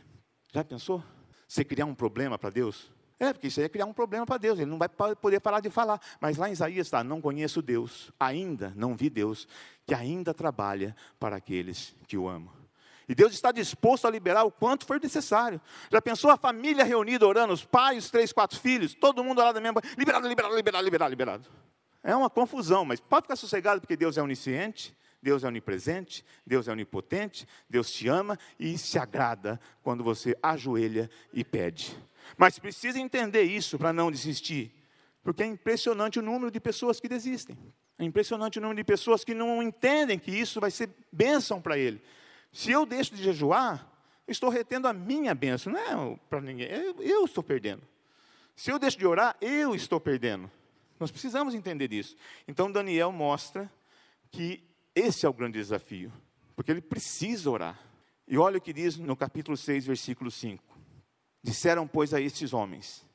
[0.53, 1.03] Já pensou?
[1.47, 2.91] Você criar um problema para Deus?
[3.19, 5.59] É, porque isso aí é criar um problema para Deus, ele não vai poder parar
[5.59, 5.99] de falar.
[6.21, 9.47] Mas lá em Isaías está: não conheço Deus, ainda não vi Deus,
[9.85, 12.53] que ainda trabalha para aqueles que o amam.
[13.09, 15.61] E Deus está disposto a liberar o quanto for necessário.
[15.89, 19.61] Já pensou a família reunida orando, os pais, os três, quatro filhos, todo mundo orando
[19.61, 21.49] mesmo, liberado, liberado, liberado, liberado, liberado.
[22.07, 26.65] É uma confusão, mas pode ficar sossegado porque Deus é onisciente, Deus é onipresente, Deus
[26.69, 32.01] é onipotente, Deus te ama e se agrada quando você ajoelha e pede.
[32.37, 34.71] Mas precisa entender isso para não desistir,
[35.21, 37.57] porque é impressionante o número de pessoas que desistem.
[37.99, 41.77] É impressionante o número de pessoas que não entendem que isso vai ser bênção para
[41.77, 42.01] ele.
[42.53, 43.85] Se eu deixo de jejuar,
[44.25, 47.81] estou retendo a minha bênção, não é para ninguém, eu, eu estou perdendo.
[48.55, 50.49] Se eu deixo de orar, eu estou perdendo.
[50.99, 52.15] Nós precisamos entender disso.
[52.47, 53.71] Então Daniel mostra
[54.31, 54.63] que
[54.95, 56.11] esse é o grande desafio,
[56.55, 57.79] porque ele precisa orar.
[58.27, 60.63] E olha o que diz no capítulo 6, versículo 5.
[61.43, 63.05] Disseram, pois, a estes homens: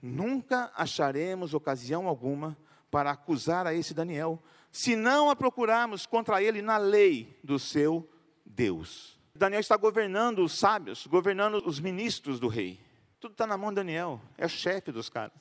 [0.00, 2.56] Nunca acharemos ocasião alguma
[2.90, 8.06] para acusar a esse Daniel, se não a procurarmos contra ele na lei do seu
[8.44, 9.18] Deus.
[9.34, 12.78] Daniel está governando os sábios, governando os ministros do rei.
[13.18, 15.32] Tudo está na mão de Daniel, é o chefe dos caras.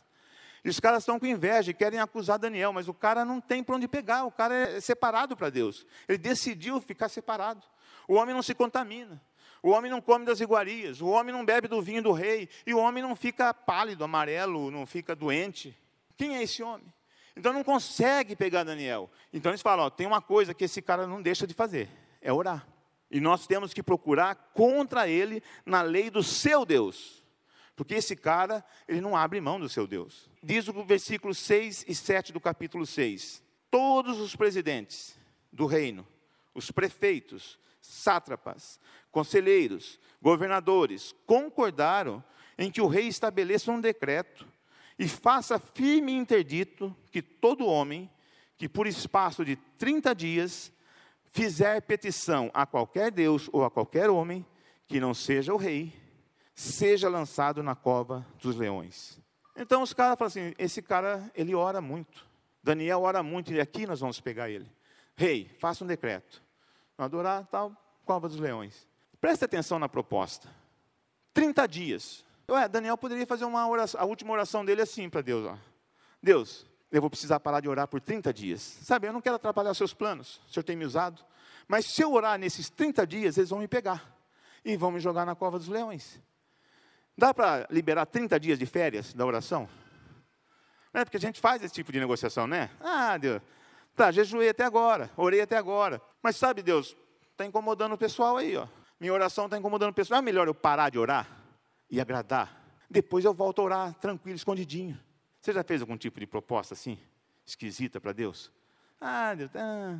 [0.63, 3.63] E os caras estão com inveja e querem acusar Daniel, mas o cara não tem
[3.63, 5.85] para onde pegar, o cara é separado para Deus.
[6.07, 7.65] Ele decidiu ficar separado.
[8.07, 9.21] O homem não se contamina.
[9.63, 12.73] O homem não come das iguarias, o homem não bebe do vinho do rei, e
[12.73, 15.77] o homem não fica pálido, amarelo, não fica doente.
[16.17, 16.91] Quem é esse homem?
[17.35, 19.09] Então não consegue pegar Daniel.
[19.31, 21.89] Então eles falam: ó, tem uma coisa que esse cara não deixa de fazer,
[22.21, 22.67] é orar.
[23.09, 27.20] E nós temos que procurar contra ele na lei do seu Deus.
[27.75, 30.29] Porque esse cara, ele não abre mão do seu Deus.
[30.43, 33.41] Diz o versículo 6 e 7 do capítulo 6.
[33.69, 35.17] Todos os presidentes
[35.51, 36.07] do reino,
[36.53, 38.79] os prefeitos, sátrapas,
[39.11, 42.23] conselheiros, governadores, concordaram
[42.57, 44.47] em que o rei estabeleça um decreto
[44.99, 48.09] e faça firme interdito que todo homem
[48.57, 50.71] que por espaço de 30 dias
[51.31, 54.45] fizer petição a qualquer Deus ou a qualquer homem
[54.87, 55.91] que não seja o rei,
[56.53, 59.19] seja lançado na cova dos leões.
[59.55, 62.25] Então os caras falam assim: esse cara, ele ora muito.
[62.63, 64.69] Daniel ora muito, e aqui nós vamos pegar ele.
[65.15, 66.41] Rei, faça um decreto.
[66.97, 68.87] Adorar tal, cova dos leões.
[69.19, 70.47] Preste atenção na proposta.
[71.33, 72.25] 30 dias.
[72.49, 75.45] Ué, Daniel poderia fazer uma oração, a última oração dele assim para Deus.
[75.47, 75.57] Ó.
[76.21, 78.61] Deus, eu vou precisar parar de orar por 30 dias.
[78.61, 81.23] Sabe, eu não quero atrapalhar seus planos, o Senhor tem me usado.
[81.67, 84.15] Mas se eu orar nesses 30 dias, eles vão me pegar
[84.63, 86.19] e vão me jogar na cova dos leões.
[87.17, 89.67] Dá para liberar 30 dias de férias da oração?
[90.93, 92.69] Não é porque a gente faz esse tipo de negociação, né?
[92.79, 93.41] Ah, Deus,
[93.95, 96.01] tá, jejuei até agora, orei até agora.
[96.21, 96.95] Mas sabe, Deus,
[97.31, 98.67] está incomodando o pessoal aí, ó.
[98.99, 100.19] Minha oração está incomodando o pessoal.
[100.19, 101.27] É melhor eu parar de orar
[101.89, 102.61] e agradar.
[102.89, 104.99] Depois eu volto a orar tranquilo, escondidinho.
[105.39, 106.99] Você já fez algum tipo de proposta assim,
[107.45, 108.51] esquisita para Deus?
[108.99, 109.99] Ah, Deus, ah,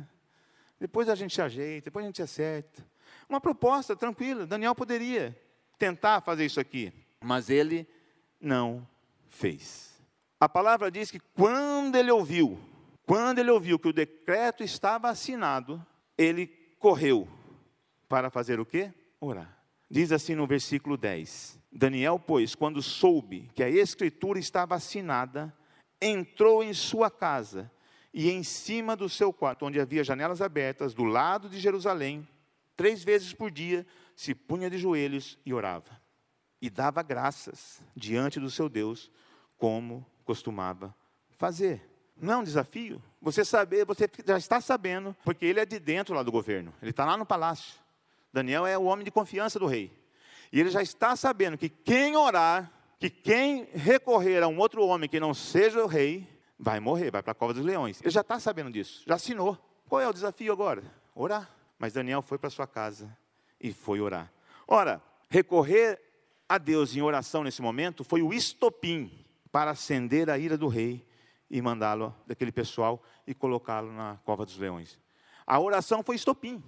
[0.78, 2.86] depois a gente se ajeita, depois a gente acerta.
[3.28, 4.46] Uma proposta tranquila.
[4.46, 5.36] Daniel poderia
[5.78, 7.86] tentar fazer isso aqui, mas ele
[8.40, 8.86] não
[9.28, 9.92] fez.
[10.40, 12.58] A palavra diz que quando ele ouviu,
[13.06, 15.84] quando ele ouviu que o decreto estava assinado,
[16.16, 16.46] ele
[16.78, 17.28] correu
[18.08, 18.92] para fazer o quê?
[19.20, 19.56] Orar.
[19.90, 25.54] Diz assim no versículo 10: Daniel, pois, quando soube que a escritura estava assinada,
[26.00, 27.70] entrou em sua casa
[28.12, 32.26] e em cima do seu quarto, onde havia janelas abertas, do lado de Jerusalém,
[32.76, 36.00] três vezes por dia, se punha de joelhos e orava.
[36.60, 39.10] E dava graças diante do seu Deus,
[39.58, 40.94] como costumava
[41.30, 41.88] fazer.
[42.16, 43.02] Não é um desafio?
[43.20, 46.92] Você saber, você já está sabendo, porque ele é de dentro lá do governo, ele
[46.92, 47.80] está lá no palácio.
[48.32, 49.92] Daniel é o homem de confiança do rei.
[50.52, 55.08] E ele já está sabendo que quem orar, que quem recorrer a um outro homem
[55.08, 58.00] que não seja o rei, vai morrer, vai para a cova dos leões.
[58.00, 59.58] Ele já está sabendo disso, já assinou.
[59.88, 60.82] Qual é o desafio agora?
[61.14, 61.50] Orar.
[61.78, 63.16] Mas Daniel foi para sua casa
[63.62, 64.30] e foi orar.
[64.66, 66.00] Ora, recorrer
[66.48, 71.06] a Deus em oração nesse momento foi o estopim para acender a ira do rei
[71.48, 74.98] e mandá-lo daquele pessoal e colocá-lo na cova dos leões.
[75.46, 76.62] A oração foi estopim.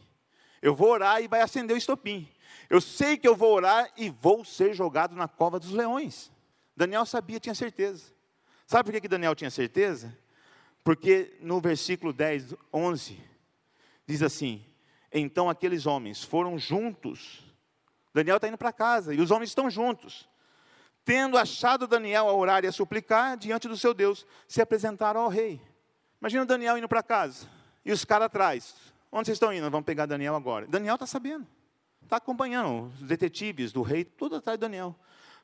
[0.63, 2.29] Eu vou orar e vai acender o estopim.
[2.71, 6.31] Eu sei que eu vou orar e vou ser jogado na cova dos leões.
[6.77, 8.13] Daniel sabia, tinha certeza.
[8.67, 10.17] Sabe por que Daniel tinha certeza?
[10.83, 13.21] Porque no versículo 10, 11,
[14.07, 14.65] diz assim:
[15.15, 17.43] Então aqueles homens foram juntos.
[18.13, 20.29] Daniel está indo para casa e os homens estão juntos.
[21.05, 25.29] Tendo achado Daniel a orar e a suplicar diante do seu Deus, se apresentaram ao
[25.29, 25.61] rei.
[26.21, 27.49] Imagina Daniel indo para casa
[27.85, 28.75] e os caras atrás.
[29.13, 29.71] Onde vocês estão indo?
[29.71, 30.67] Vamos pegar Daniel agora.
[30.67, 31.47] Daniel está sabendo
[32.05, 34.95] está acompanhando os detetives do rei, tudo atrás de Daniel.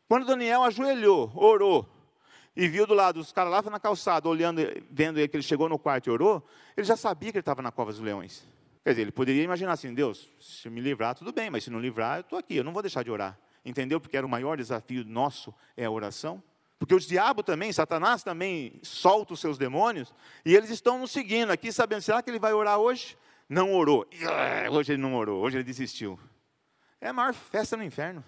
[0.08, 1.88] Quando Daniel ajoelhou, orou,
[2.54, 5.68] e viu do lado os caras lá na calçada, olhando, vendo ele que ele chegou
[5.68, 6.44] no quarto e orou,
[6.76, 8.44] ele já sabia que ele estava na cova dos leões.
[8.82, 11.78] Quer dizer, ele poderia imaginar assim, Deus, se me livrar, tudo bem, mas se não
[11.78, 13.38] livrar, eu estou aqui, eu não vou deixar de orar.
[13.64, 14.00] Entendeu?
[14.00, 16.42] Porque era o maior desafio nosso, é a oração.
[16.78, 20.14] Porque o diabo também, Satanás também solta os seus demônios,
[20.46, 23.18] e eles estão nos seguindo aqui, sabendo, será que ele vai orar hoje?
[23.46, 24.08] Não orou.
[24.72, 26.18] Hoje ele não orou, hoje ele desistiu.
[26.98, 28.24] É a maior festa no inferno.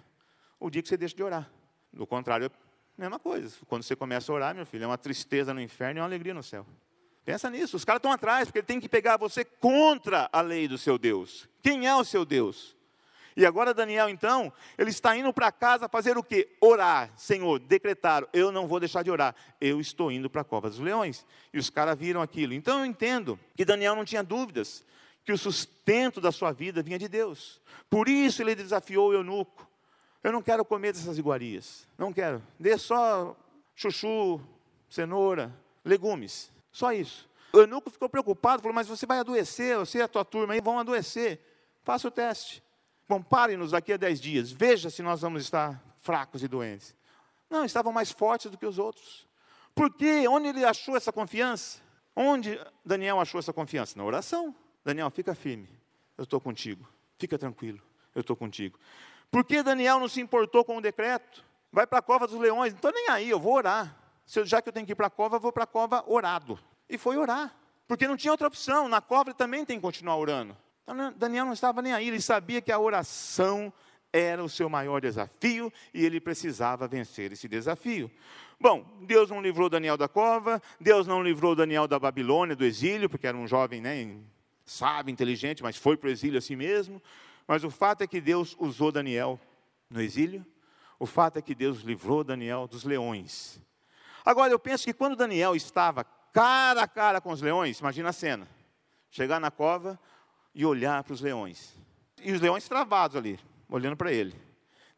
[0.61, 1.51] O dia que você deixa de orar.
[1.91, 3.57] Do contrário, é a mesma coisa.
[3.67, 6.35] Quando você começa a orar, meu filho, é uma tristeza no inferno e uma alegria
[6.35, 6.67] no céu.
[7.25, 7.77] Pensa nisso.
[7.77, 10.99] Os caras estão atrás, porque ele tem que pegar você contra a lei do seu
[10.99, 11.49] Deus.
[11.63, 12.77] Quem é o seu Deus?
[13.37, 16.51] E agora Daniel, então, ele está indo para casa fazer o quê?
[16.61, 17.11] Orar.
[17.17, 19.35] Senhor, decretar, eu não vou deixar de orar.
[19.61, 21.25] Eu estou indo para a cova dos leões.
[21.53, 22.53] E os caras viram aquilo.
[22.53, 24.85] Então eu entendo que Daniel não tinha dúvidas
[25.25, 27.61] que o sustento da sua vida vinha de Deus.
[27.89, 29.69] Por isso ele desafiou o eunuco.
[30.23, 31.87] Eu não quero comer dessas iguarias.
[31.97, 32.43] Não quero.
[32.59, 33.37] Dê só
[33.75, 34.41] chuchu,
[34.91, 35.55] cenoura,
[35.85, 36.52] legumes.
[36.73, 37.29] Só isso.
[37.53, 40.61] O eunuco ficou preocupado, falou: Mas você vai adoecer, você e a tua turma aí
[40.61, 41.39] vão adoecer.
[41.85, 42.63] Faça o teste.
[43.07, 44.51] Compare-nos daqui a dez dias.
[44.51, 46.97] Veja se nós vamos estar fracos e doentes.
[47.51, 49.29] Não, estavam mais fortes do que os outros.
[49.75, 50.27] Por quê?
[50.27, 51.81] Onde ele achou essa confiança?
[52.17, 53.99] Onde Daniel achou essa confiança?
[53.99, 54.55] Na oração.
[54.85, 55.69] Daniel, fica firme.
[56.17, 56.89] Eu estou contigo.
[57.19, 57.81] Fica tranquilo.
[58.15, 58.79] Eu estou contigo.
[59.31, 61.45] Por que Daniel não se importou com o decreto?
[61.71, 63.97] Vai para a cova dos leões, não estou nem aí, eu vou orar.
[64.35, 66.59] Eu, já que eu tenho que ir para a cova, vou para a cova orado.
[66.89, 67.55] E foi orar,
[67.87, 68.89] porque não tinha outra opção.
[68.89, 70.57] Na cova ele também tem que continuar orando.
[70.83, 73.73] Então, Daniel não estava nem aí, ele sabia que a oração
[74.13, 78.11] era o seu maior desafio e ele precisava vencer esse desafio.
[78.61, 83.09] Bom, Deus não livrou Daniel da cova, Deus não livrou Daniel da Babilônia, do exílio,
[83.09, 84.17] porque era um jovem né,
[84.65, 87.03] sábio, inteligente, mas foi para o exílio assim mesmo.
[87.47, 89.41] Mas o fato é que Deus usou Daniel
[89.91, 90.45] no exílio,
[90.99, 93.61] o fato é que Deus livrou Daniel dos leões.
[94.25, 98.13] Agora, eu penso que quando Daniel estava cara a cara com os leões, imagina a
[98.13, 98.49] cena:
[99.11, 99.99] chegar na cova
[100.55, 101.75] e olhar para os leões.
[102.23, 104.35] E os leões travados ali, olhando para ele.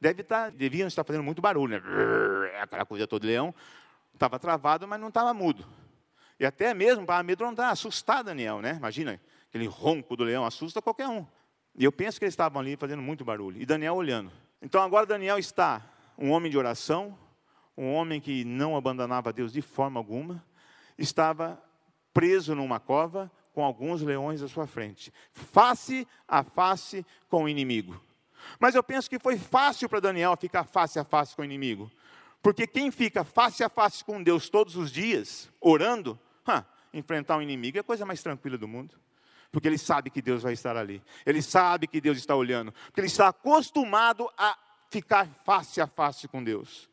[0.01, 2.61] Deve estar, tá, deviam estar fazendo muito barulho, né?
[2.61, 3.55] Aquela coisa toda de leão.
[4.13, 5.67] Estava travado, mas não estava mudo.
[6.39, 8.75] E até mesmo para amedrontar, assustar Daniel, né?
[8.77, 11.27] Imagina, aquele ronco do leão assusta qualquer um.
[11.77, 13.61] E eu penso que eles estavam ali fazendo muito barulho.
[13.61, 14.31] E Daniel olhando.
[14.61, 15.83] Então agora Daniel está
[16.19, 17.19] um homem de oração,
[17.77, 20.45] um homem que não abandonava Deus de forma alguma,
[20.97, 21.63] estava
[22.13, 28.01] preso numa cova com alguns leões à sua frente, face a face com o inimigo.
[28.59, 31.91] Mas eu penso que foi fácil para Daniel ficar face a face com o inimigo,
[32.43, 36.19] porque quem fica face a face com Deus todos os dias, orando,
[36.93, 38.95] enfrentar um inimigo é a coisa mais tranquila do mundo
[39.55, 42.99] porque ele sabe que Deus vai estar ali, ele sabe que Deus está olhando, porque
[42.99, 44.59] ele está acostumado a
[44.91, 46.91] ficar face a face com Deus.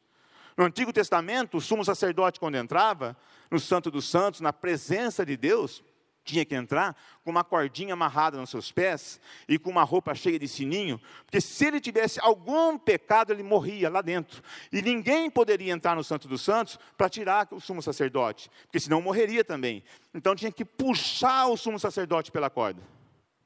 [0.62, 3.18] No Antigo Testamento, o sumo sacerdote, quando entrava
[3.50, 5.84] no Santo dos Santos, na presença de Deus,
[6.24, 10.38] tinha que entrar com uma cordinha amarrada nos seus pés e com uma roupa cheia
[10.38, 14.44] de sininho, porque se ele tivesse algum pecado, ele morria lá dentro.
[14.72, 19.02] E ninguém poderia entrar no Santo dos Santos para tirar o sumo sacerdote, porque senão
[19.02, 19.84] morreria também.
[20.14, 22.84] Então tinha que puxar o sumo sacerdote pela corda.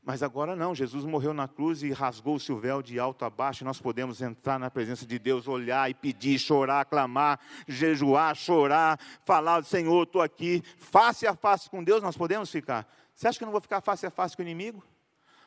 [0.05, 3.63] Mas agora não, Jesus morreu na cruz e rasgou-se o véu de alto a baixo,
[3.63, 8.99] e nós podemos entrar na presença de Deus, olhar e pedir, chorar, clamar, jejuar, chorar,
[9.25, 12.87] falar, Senhor, estou aqui, face a face com Deus, nós podemos ficar.
[13.15, 14.83] Você acha que eu não vou ficar face a face com o inimigo?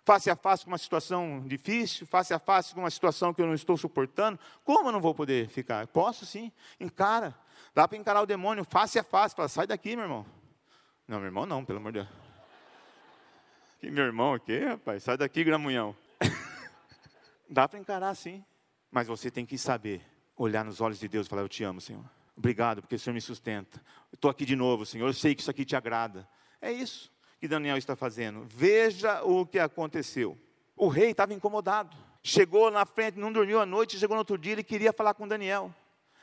[0.05, 3.47] Face a face com uma situação difícil, face a face com uma situação que eu
[3.47, 4.41] não estou suportando?
[4.65, 5.87] Como eu não vou poder ficar?
[5.87, 6.51] Posso sim,
[6.81, 7.33] encara.
[7.73, 10.27] Dá para encarar o demônio face a face, fala, sai daqui, meu irmão.
[11.07, 12.28] Não, meu irmão não, pelo amor de Deus.
[13.79, 15.97] Que meu irmão aqui, rapaz, sai daqui, gramunhão.
[17.49, 18.45] Dá para encarar sim,
[18.91, 20.03] mas você tem que saber
[20.37, 22.05] olhar nos olhos de Deus e falar: Eu te amo, Senhor.
[22.37, 23.81] Obrigado, porque o Senhor me sustenta.
[24.13, 25.07] Estou aqui de novo, Senhor.
[25.07, 26.29] Eu sei que isso aqui te agrada.
[26.61, 27.11] É isso
[27.41, 28.47] que Daniel está fazendo.
[28.49, 30.37] Veja o que aconteceu.
[30.77, 31.97] O rei estava incomodado.
[32.21, 35.27] Chegou na frente, não dormiu a noite, chegou no outro dia, ele queria falar com
[35.27, 35.73] Daniel.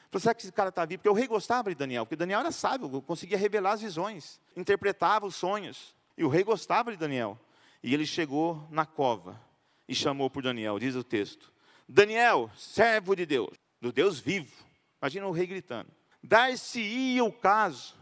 [0.10, 1.00] Falou, será que esse cara está vivo?
[1.00, 5.26] Porque o rei gostava de Daniel, porque Daniel era sábio, conseguia revelar as visões, interpretava
[5.26, 5.96] os sonhos.
[6.18, 7.40] E o rei gostava de Daniel.
[7.86, 9.40] E ele chegou na cova
[9.88, 11.54] e chamou por Daniel, diz o texto:
[11.88, 14.52] Daniel, servo de Deus, do Deus vivo.
[15.00, 15.92] Imagina o rei gritando:
[16.24, 17.94] Dar-se-ia o caso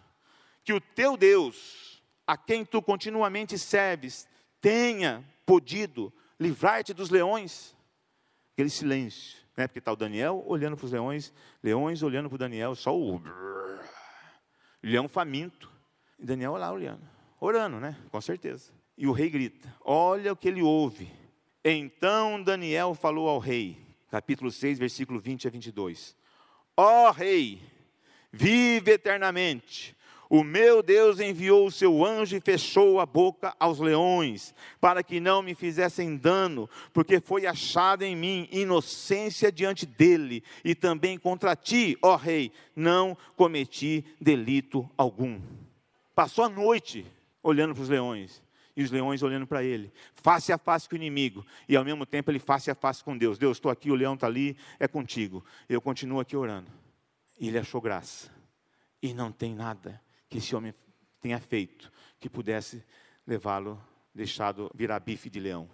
[0.64, 4.26] que o teu Deus, a quem tu continuamente serves,
[4.62, 7.76] tenha podido livrar-te dos leões.
[8.54, 9.68] Aquele silêncio, né?
[9.68, 13.22] porque está o Daniel olhando para os leões, leões olhando para o Daniel, só o
[14.82, 15.70] leão faminto.
[16.18, 17.06] E Daniel lá olhando,
[17.42, 17.98] orando, né?
[18.10, 18.72] Com certeza.
[18.98, 21.12] E o rei grita: Olha o que ele ouve.
[21.64, 23.78] Então Daniel falou ao rei,
[24.10, 26.16] capítulo 6, versículo 20 a 22.
[26.76, 27.62] Ó oh, rei,
[28.32, 29.96] vive eternamente.
[30.30, 35.20] O meu Deus enviou o seu anjo e fechou a boca aos leões, para que
[35.20, 41.56] não me fizessem dano, porque foi achada em mim inocência diante dele, e também contra
[41.56, 45.40] ti, ó rei, não cometi delito algum.
[46.16, 47.06] Passou a noite
[47.44, 48.42] olhando para os leões,
[48.76, 52.06] e os leões olhando para ele, face a face com o inimigo, e ao mesmo
[52.06, 53.38] tempo ele face a face com Deus.
[53.38, 55.44] Deus, estou aqui, o leão está ali, é contigo.
[55.70, 56.72] Eu continuo aqui orando.
[57.40, 58.32] E ele achou graça.
[59.02, 60.74] E não tem nada que esse homem
[61.22, 62.84] tenha feito que pudesse
[63.28, 63.82] levá-lo,
[64.14, 65.70] deixado virar bife de leão.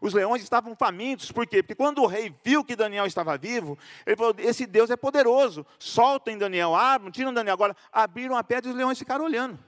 [0.00, 1.62] Os leões estavam famintos, por quê?
[1.62, 5.64] Porque quando o rei viu que Daniel estava vivo, ele falou: Esse Deus é poderoso,
[5.78, 7.54] soltem Daniel, abram, tiram Daniel.
[7.54, 9.58] Agora, abriram a pedra e os leões ficaram olhando.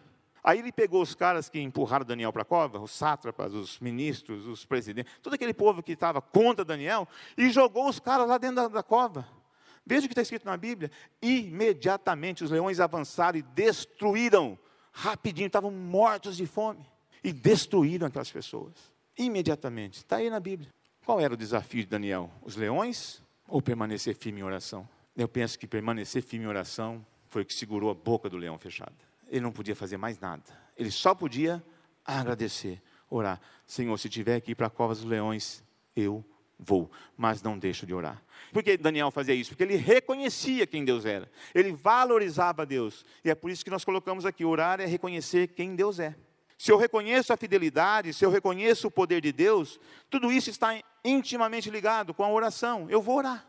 [0.46, 4.46] Aí ele pegou os caras que empurraram Daniel para a cova, os sátrapas, os ministros,
[4.46, 8.54] os presidentes, todo aquele povo que estava contra Daniel, e jogou os caras lá dentro
[8.54, 9.26] da, da cova.
[9.84, 10.88] Veja o que está escrito na Bíblia.
[11.20, 14.56] Imediatamente os leões avançaram e destruíram,
[14.92, 16.88] rapidinho, estavam mortos de fome,
[17.24, 18.72] e destruíram aquelas pessoas.
[19.18, 19.96] Imediatamente.
[19.96, 20.72] Está aí na Bíblia.
[21.04, 22.30] Qual era o desafio de Daniel?
[22.40, 24.88] Os leões ou permanecer firme em oração?
[25.16, 28.56] Eu penso que permanecer firme em oração foi o que segurou a boca do leão
[28.56, 30.42] fechada ele não podia fazer mais nada.
[30.76, 31.64] Ele só podia
[32.04, 33.40] agradecer, orar.
[33.66, 35.64] Senhor, se tiver que ir para a cova dos leões,
[35.94, 36.24] eu
[36.58, 38.22] Vou, mas não deixo de orar.
[38.50, 39.50] Por que Daniel fazia isso?
[39.50, 41.30] Porque ele reconhecia quem Deus era.
[41.54, 43.04] Ele valorizava Deus.
[43.22, 46.16] E é por isso que nós colocamos aqui: orar é reconhecer quem Deus é.
[46.56, 50.82] Se eu reconheço a fidelidade, se eu reconheço o poder de Deus, tudo isso está
[51.04, 52.86] intimamente ligado com a oração.
[52.88, 53.46] Eu vou orar.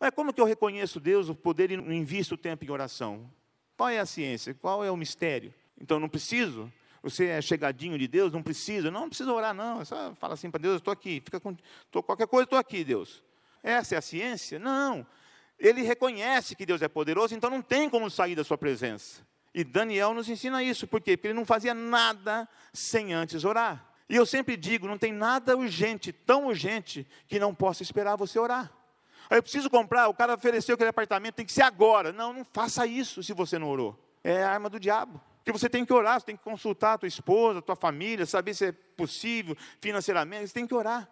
[0.00, 3.30] Mas como que eu reconheço Deus, o poder e não invisto tempo em oração?
[3.78, 4.52] Qual é a ciência?
[4.54, 5.54] Qual é o mistério?
[5.80, 6.70] Então não preciso.
[7.00, 8.90] Você é chegadinho de Deus, não precisa.
[8.90, 9.80] Não, não precisa orar, não.
[9.80, 11.22] É só fala assim para Deus, eu estou aqui.
[11.24, 11.56] Fica com,
[11.88, 13.22] tô, qualquer coisa, estou aqui, Deus.
[13.62, 14.58] Essa é a ciência?
[14.58, 15.06] Não.
[15.56, 19.24] Ele reconhece que Deus é poderoso, então não tem como sair da sua presença.
[19.54, 21.16] E Daniel nos ensina isso, por quê?
[21.16, 23.94] Porque ele não fazia nada sem antes orar.
[24.08, 28.40] E eu sempre digo, não tem nada urgente, tão urgente, que não possa esperar você
[28.40, 28.72] orar.
[29.30, 32.12] Aí eu preciso comprar, o cara ofereceu aquele apartamento, tem que ser agora.
[32.12, 33.98] Não, não faça isso se você não orou.
[34.24, 35.20] É a arma do diabo.
[35.38, 38.26] Porque você tem que orar, você tem que consultar a tua esposa, a tua família,
[38.26, 41.08] saber se é possível financeiramente, você tem que orar.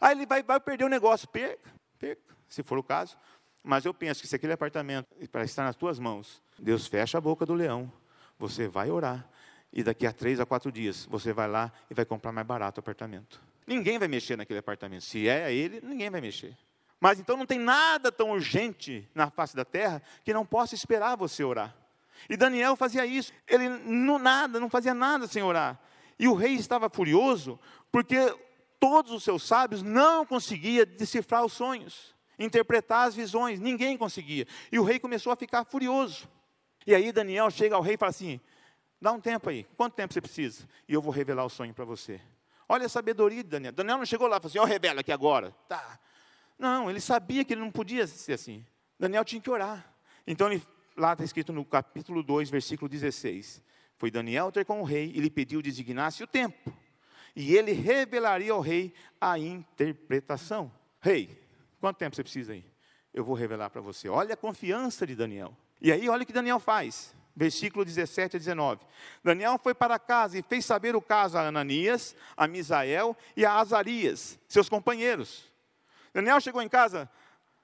[0.00, 3.16] Aí ele vai, vai perder o negócio, perca, perca, se for o caso.
[3.62, 7.20] Mas eu penso que se aquele apartamento para estar nas tuas mãos, Deus fecha a
[7.20, 7.92] boca do leão,
[8.38, 9.28] você vai orar,
[9.72, 12.78] e daqui a três a quatro dias você vai lá e vai comprar mais barato
[12.78, 13.40] o apartamento.
[13.66, 15.02] Ninguém vai mexer naquele apartamento.
[15.02, 16.56] Se é ele, ninguém vai mexer.
[17.00, 21.16] Mas então não tem nada tão urgente na face da terra que não possa esperar
[21.16, 21.74] você orar.
[22.28, 23.32] E Daniel fazia isso.
[23.48, 25.80] Ele não nada, não fazia nada sem orar.
[26.18, 27.58] E o rei estava furioso
[27.90, 28.16] porque
[28.78, 34.46] todos os seus sábios não conseguiam decifrar os sonhos interpretar as visões, ninguém conseguia.
[34.72, 36.26] E o rei começou a ficar furioso.
[36.86, 38.40] E aí Daniel chega ao rei e fala assim:
[39.00, 40.66] dá um tempo aí, quanto tempo você precisa?
[40.88, 42.20] E eu vou revelar o sonho para você.
[42.68, 43.72] Olha a sabedoria de Daniel.
[43.72, 45.54] Daniel não chegou lá e falou assim: ó, oh, revela aqui agora.
[45.68, 45.98] Tá.
[46.60, 48.64] Não, ele sabia que ele não podia ser assim.
[48.98, 49.92] Daniel tinha que orar.
[50.26, 50.62] Então, ele,
[50.96, 53.62] lá está escrito no capítulo 2, versículo 16:
[53.96, 56.72] Foi Daniel ter com o rei e lhe pediu designasse o tempo.
[57.34, 60.70] E ele revelaria ao rei a interpretação.
[61.00, 61.40] Rei,
[61.80, 62.64] Quanto tempo você precisa aí?
[63.12, 64.08] Eu vou revelar para você.
[64.08, 65.56] Olha a confiança de Daniel.
[65.80, 67.14] E aí, olha o que Daniel faz.
[67.34, 68.82] Versículo 17 a 19.
[69.24, 73.54] Daniel foi para casa e fez saber o caso a Ananias, a Misael e a
[73.54, 75.49] Azarias, seus companheiros.
[76.12, 77.08] Daniel chegou em casa,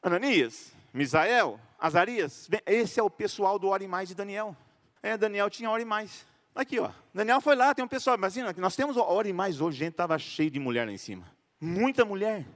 [0.02, 4.56] Ananias, Misael, Azarias, esse é o pessoal do Ore Mais de Daniel.
[5.02, 6.24] É, Daniel tinha Ore Mais.
[6.54, 6.90] Aqui, ó.
[7.12, 10.50] Daniel foi lá, tem um pessoal, imagina, nós temos Ore Mais hoje, gente estava cheio
[10.50, 11.30] de mulher lá em cima.
[11.60, 12.46] Muita mulher.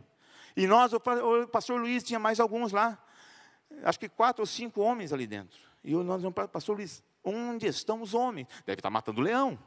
[0.56, 1.00] E nós, o
[1.48, 2.98] pastor Luiz tinha mais alguns lá,
[3.84, 5.58] acho que quatro ou cinco homens ali dentro.
[5.84, 8.46] E nós o pastor Luiz, onde estão os homens?
[8.66, 9.58] Deve estar matando leão.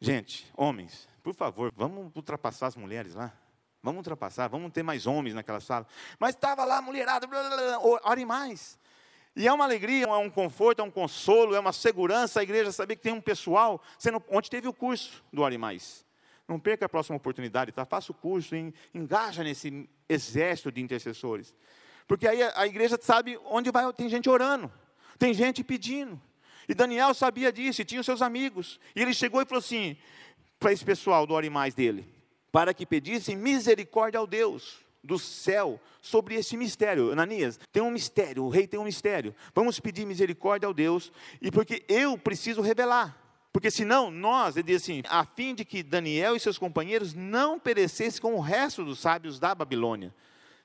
[0.00, 3.32] Gente, homens, por favor, vamos ultrapassar as mulheres lá.
[3.86, 5.86] Vamos ultrapassar, vamos ter mais homens naquela sala.
[6.18, 8.76] Mas estava lá a mulherada, blá, blá, blá, ore mais.
[9.36, 12.72] E é uma alegria, é um conforto, é um consolo, é uma segurança a igreja
[12.72, 16.04] saber que tem um pessoal, sendo, onde teve o curso do Ore Mais.
[16.48, 17.84] Não perca a próxima oportunidade, tá?
[17.84, 18.56] Faça o curso,
[18.92, 21.54] engaja nesse exército de intercessores.
[22.08, 24.68] Porque aí a, a igreja sabe onde vai, tem gente orando,
[25.16, 26.20] tem gente pedindo.
[26.68, 28.80] E Daniel sabia disso, e tinha os seus amigos.
[28.96, 29.96] E ele chegou e falou assim,
[30.58, 32.15] para esse pessoal do Ore Mais dele,
[32.56, 37.12] para que pedissem misericórdia ao Deus do céu sobre esse mistério.
[37.12, 39.34] Ananias, tem um mistério, o rei tem um mistério.
[39.54, 43.14] Vamos pedir misericórdia ao Deus, e porque eu preciso revelar.
[43.52, 47.60] Porque senão nós, ele diz assim, a fim de que Daniel e seus companheiros não
[47.60, 50.14] perecessem com o resto dos sábios da Babilônia.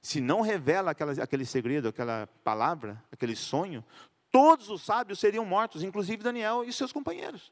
[0.01, 3.83] Se não revela aquela, aquele segredo, aquela palavra, aquele sonho,
[4.31, 7.51] todos os sábios seriam mortos, inclusive Daniel e seus companheiros.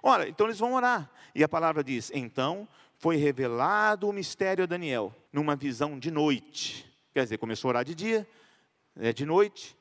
[0.00, 1.10] Ora, então eles vão orar.
[1.34, 2.68] E a palavra diz: então
[3.00, 6.86] foi revelado o mistério a Daniel, numa visão de noite.
[7.14, 8.28] Quer dizer, começou a orar de dia,
[8.94, 9.74] é de noite,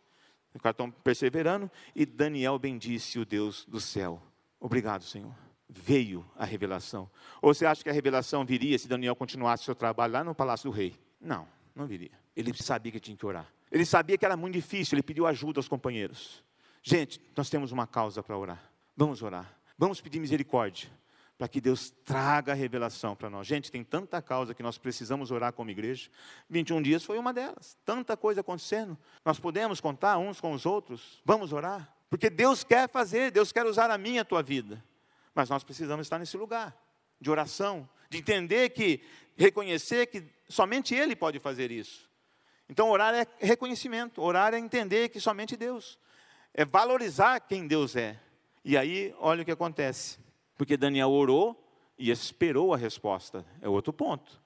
[0.55, 4.21] os caras estão perseverando, e Daniel bendisse o Deus do céu.
[4.57, 5.35] Obrigado, Senhor.
[5.67, 7.11] Veio a revelação.
[7.41, 10.71] Ou você acha que a revelação viria se Daniel continuasse seu trabalho lá no palácio
[10.71, 10.95] do rei?
[11.19, 11.45] Não,
[11.75, 12.11] não viria.
[12.37, 13.51] Ele sabia que tinha que orar.
[13.69, 16.41] Ele sabia que era muito difícil, ele pediu ajuda aos companheiros.
[16.81, 18.71] Gente, nós temos uma causa para orar.
[18.95, 19.59] Vamos orar.
[19.77, 20.89] Vamos pedir misericórdia
[21.39, 23.47] para que Deus traga a revelação para nós.
[23.47, 26.09] Gente, tem tanta causa que nós precisamos orar como igreja.
[26.49, 27.77] 21 dias foi uma delas.
[27.85, 28.97] Tanta coisa acontecendo.
[29.23, 31.21] Nós podemos contar uns com os outros.
[31.23, 31.95] Vamos orar.
[32.09, 34.83] Porque Deus quer fazer, Deus quer usar a minha a tua vida.
[35.33, 36.77] Mas nós precisamos estar nesse lugar
[37.21, 39.01] de oração, de entender que,
[39.37, 42.09] reconhecer que somente Ele pode fazer isso.
[42.67, 45.97] Então, orar é reconhecimento, orar é entender que somente Deus,
[46.53, 48.19] é valorizar quem Deus é.
[48.65, 50.19] E aí, olha o que acontece.
[50.59, 51.57] Porque Daniel orou
[51.97, 53.45] e esperou a resposta.
[53.61, 54.41] É outro ponto.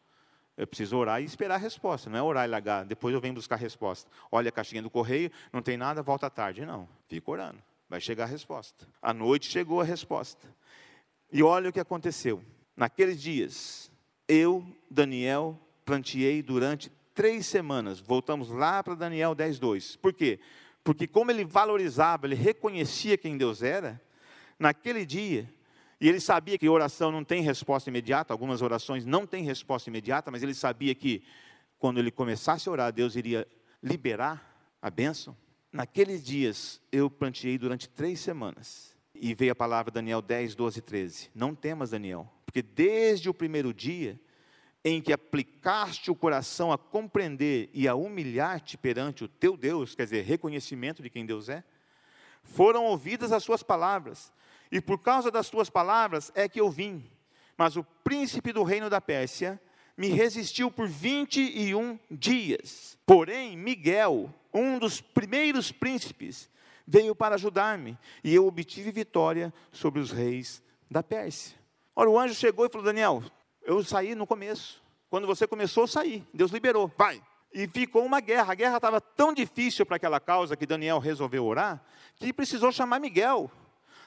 [0.55, 3.33] Eu preciso orar e esperar a resposta, não é orar e largar, depois eu venho
[3.33, 4.07] buscar a resposta.
[4.31, 6.63] Olha a caixinha do correio, não tem nada, volta à tarde.
[6.67, 7.57] Não, fica orando,
[7.89, 8.87] vai chegar a resposta.
[9.01, 10.47] À noite chegou a resposta.
[11.31, 12.43] E olha o que aconteceu.
[12.77, 13.91] Naqueles dias,
[14.27, 17.99] eu, Daniel, planteei durante três semanas.
[17.99, 19.95] Voltamos lá para Daniel 10, 2.
[19.95, 20.39] Por quê?
[20.83, 23.99] Porque como ele valorizava, ele reconhecia quem Deus era,
[24.59, 25.51] naquele dia,
[26.03, 30.29] e ele sabia que oração não tem resposta imediata, algumas orações não têm resposta imediata,
[30.29, 31.23] mas ele sabia que
[31.79, 33.47] quando ele começasse a orar, Deus iria
[33.81, 35.33] liberar a bênção.
[35.71, 38.97] Naqueles dias, eu planteei durante três semanas.
[39.15, 41.31] E veio a palavra Daniel 10, 12 13.
[41.33, 44.19] Não temas, Daniel, porque desde o primeiro dia
[44.83, 50.03] em que aplicaste o coração a compreender e a humilhar-te perante o teu Deus, quer
[50.03, 51.63] dizer, reconhecimento de quem Deus é,
[52.43, 54.33] foram ouvidas as suas palavras,
[54.73, 57.07] e por causa das tuas palavras é que eu vim.
[57.55, 59.61] Mas o príncipe do reino da Pérsia
[59.95, 62.97] me resistiu por 21 dias.
[63.05, 66.49] Porém, Miguel, um dos primeiros príncipes,
[66.87, 71.55] veio para ajudar-me, e eu obtive vitória sobre os reis da Pérsia.
[71.95, 73.23] Ora, o anjo chegou e falou: Daniel,
[73.61, 74.81] eu saí no começo.
[75.07, 76.23] Quando você começou, saí.
[76.33, 76.91] Deus liberou.
[76.97, 77.21] Vai.
[77.53, 78.53] E ficou uma guerra.
[78.53, 82.99] A guerra estava tão difícil para aquela causa que Daniel resolveu orar, que precisou chamar
[82.99, 83.51] Miguel.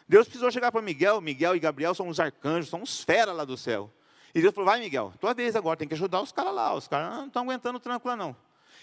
[0.08, 1.20] Deus precisou chegar para Miguel.
[1.20, 3.90] Miguel e Gabriel são os arcanjos, são os feras lá do céu.
[4.34, 6.74] E Deus falou: vai, Miguel, tua vez agora, tem que ajudar os caras lá.
[6.74, 8.36] Os caras não estão aguentando tranquilo, não.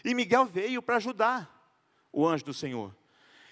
[0.03, 1.49] E Miguel veio para ajudar
[2.11, 2.93] o anjo do Senhor.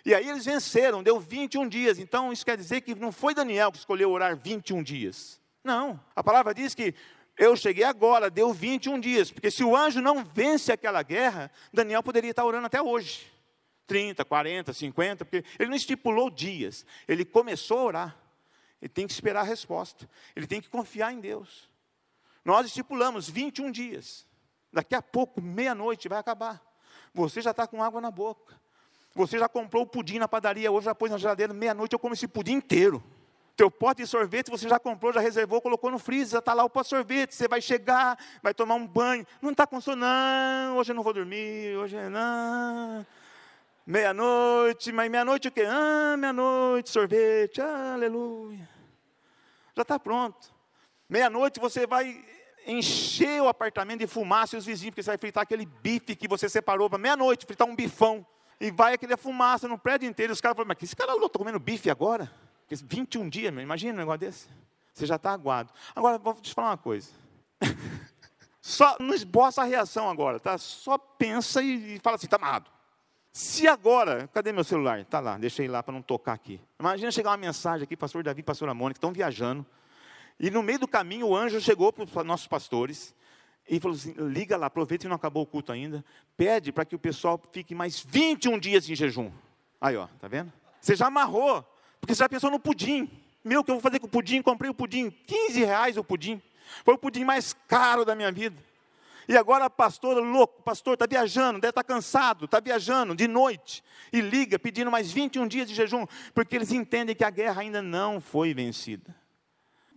[0.04, 2.00] E aí eles venceram, deu 21 dias.
[2.00, 5.40] Então isso quer dizer que não foi Daniel que escolheu orar 21 dias.
[5.64, 6.00] Não.
[6.16, 6.96] A palavra diz que
[7.38, 9.32] eu cheguei agora, deu 21 dias.
[9.32, 13.32] Porque se o anjo não vence aquela guerra, Daniel poderia estar orando até hoje.
[13.88, 16.86] 30, 40, 50, porque ele não estipulou dias.
[17.08, 18.18] Ele começou a orar.
[18.82, 20.10] Ele tem que esperar a resposta.
[20.36, 21.70] Ele tem que confiar em Deus.
[22.44, 24.26] Nós estipulamos 21 dias.
[24.74, 26.62] Daqui a pouco, meia-noite, vai acabar.
[27.14, 28.60] Você já está com água na boca.
[29.14, 32.14] Você já comprou o pudim na padaria hoje, já pôs na geladeira, meia-noite eu como
[32.14, 33.04] esse pudim inteiro.
[33.58, 36.64] Teu pote de sorvete você já comprou, já reservou, colocou no freezer, já está lá
[36.64, 37.36] o pote de sorvete.
[37.36, 39.28] Você vai chegar, vai tomar um banho.
[39.42, 43.06] Não está com sono, não, hoje eu não vou dormir, hoje não.
[43.86, 45.64] Meia-noite, mas meia-noite o quê?
[45.68, 48.70] Ah, meia-noite, sorvete, aleluia.
[49.76, 50.54] Já está pronto.
[51.10, 52.24] Meia-noite você vai
[52.66, 56.28] encher o apartamento de fumaça e os vizinhos, porque você vai fritar aquele bife que
[56.28, 58.26] você separou para meia-noite, fritar um bifão.
[58.60, 60.32] E vai aquele fumaça no prédio inteiro.
[60.32, 62.32] E os caras falam, mas esse cara louco, comendo bife agora?
[62.70, 64.48] 21 dias, imagina um negócio desse.
[64.94, 65.74] Você já está aguado.
[65.96, 67.10] Agora, vou te falar uma coisa.
[68.62, 70.58] Só não esboça a reação agora, tá?
[70.58, 72.70] Só pensa e, e fala assim, está amarrado.
[73.32, 75.00] Se agora, cadê meu celular?
[75.00, 76.60] Está lá, deixei lá para não tocar aqui.
[76.80, 79.66] Imagina chegar uma mensagem aqui, pastor Davi, pastora Mônica, estão viajando.
[80.38, 83.16] E no meio do caminho o anjo chegou para os nossos pastores
[83.70, 86.04] e falou assim: liga lá, aproveita que não acabou o culto ainda.
[86.36, 89.32] Pede para que o pessoal fique mais 21 dias em jejum.
[89.80, 90.52] Aí, ó, tá vendo?
[90.82, 91.66] Você já amarrou.
[92.02, 93.10] Porque você já pensou no pudim.
[93.46, 94.42] Meu, o que eu vou fazer com o pudim?
[94.42, 96.42] Comprei o pudim, 15 reais o pudim.
[96.84, 98.62] Foi o pudim mais caro da minha vida.
[99.32, 103.30] E agora a pastora, louco, pastor, está viajando, deve estar tá cansado, está viajando de
[103.30, 103.82] noite.
[104.12, 107.82] E liga pedindo mais 21 dias de jejum, porque eles entendem que a guerra ainda
[107.82, 109.16] não foi vencida.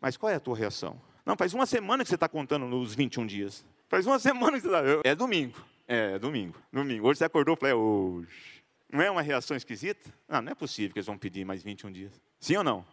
[0.00, 1.02] Mas qual é a tua reação?
[1.26, 3.66] Não, faz uma semana que você está contando nos 21 dias.
[3.88, 5.00] Faz uma semana que você está.
[5.02, 5.60] É domingo.
[5.88, 6.54] É, é domingo.
[6.72, 7.08] Domingo.
[7.08, 8.62] Hoje você acordou e falou, é hoje.
[8.88, 10.14] Não é uma reação esquisita?
[10.28, 12.22] Não, não é possível que eles vão pedir mais 21 dias.
[12.38, 12.86] Sim ou não?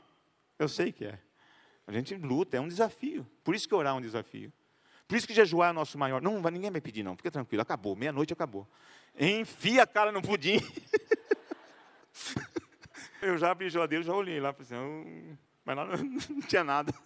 [0.58, 1.20] Eu sei que é.
[1.86, 3.28] A gente luta, é um desafio.
[3.44, 4.52] Por isso que orar é um desafio.
[5.12, 6.22] Por isso que jejuar é o nosso maior.
[6.22, 7.18] Não, ninguém vai pedir, não.
[7.18, 7.98] Fica tranquilo, acabou.
[7.98, 8.66] Meia-noite acabou.
[9.20, 10.58] Enfia a cara no pudim.
[13.22, 15.36] eu já abri a geladeira, já olhei lá, assim, oh,
[15.66, 15.98] mas lá não,
[16.30, 16.94] não tinha nada.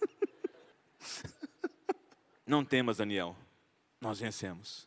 [2.46, 3.36] Não temas, Daniel.
[4.00, 4.86] Nós vencemos.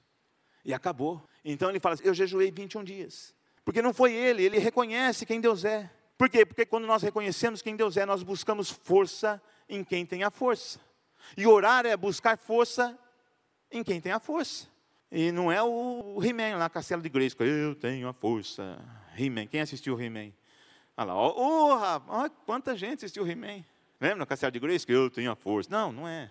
[0.63, 1.21] E acabou.
[1.43, 3.35] Então ele fala assim, eu jejuei 21 dias.
[3.65, 5.91] Porque não foi ele, ele reconhece quem Deus é.
[6.17, 6.45] Por quê?
[6.45, 10.79] Porque quando nós reconhecemos quem Deus é, nós buscamos força em quem tem a força.
[11.35, 12.97] E orar é buscar força
[13.71, 14.67] em quem tem a força.
[15.11, 17.47] E não é o He-Man lá, Castelo de Grayskull.
[17.47, 18.79] Eu tenho a força.
[19.17, 19.47] He-Man.
[19.47, 20.31] Quem assistiu o He-Man?
[20.95, 21.15] Olha lá.
[21.15, 23.63] Oh, rapaz, quanta gente assistiu o He-Man.
[23.99, 24.95] Lembra no Castelo de Grayskull?
[24.95, 25.69] Eu tenho a força.
[25.71, 26.29] Não, não é.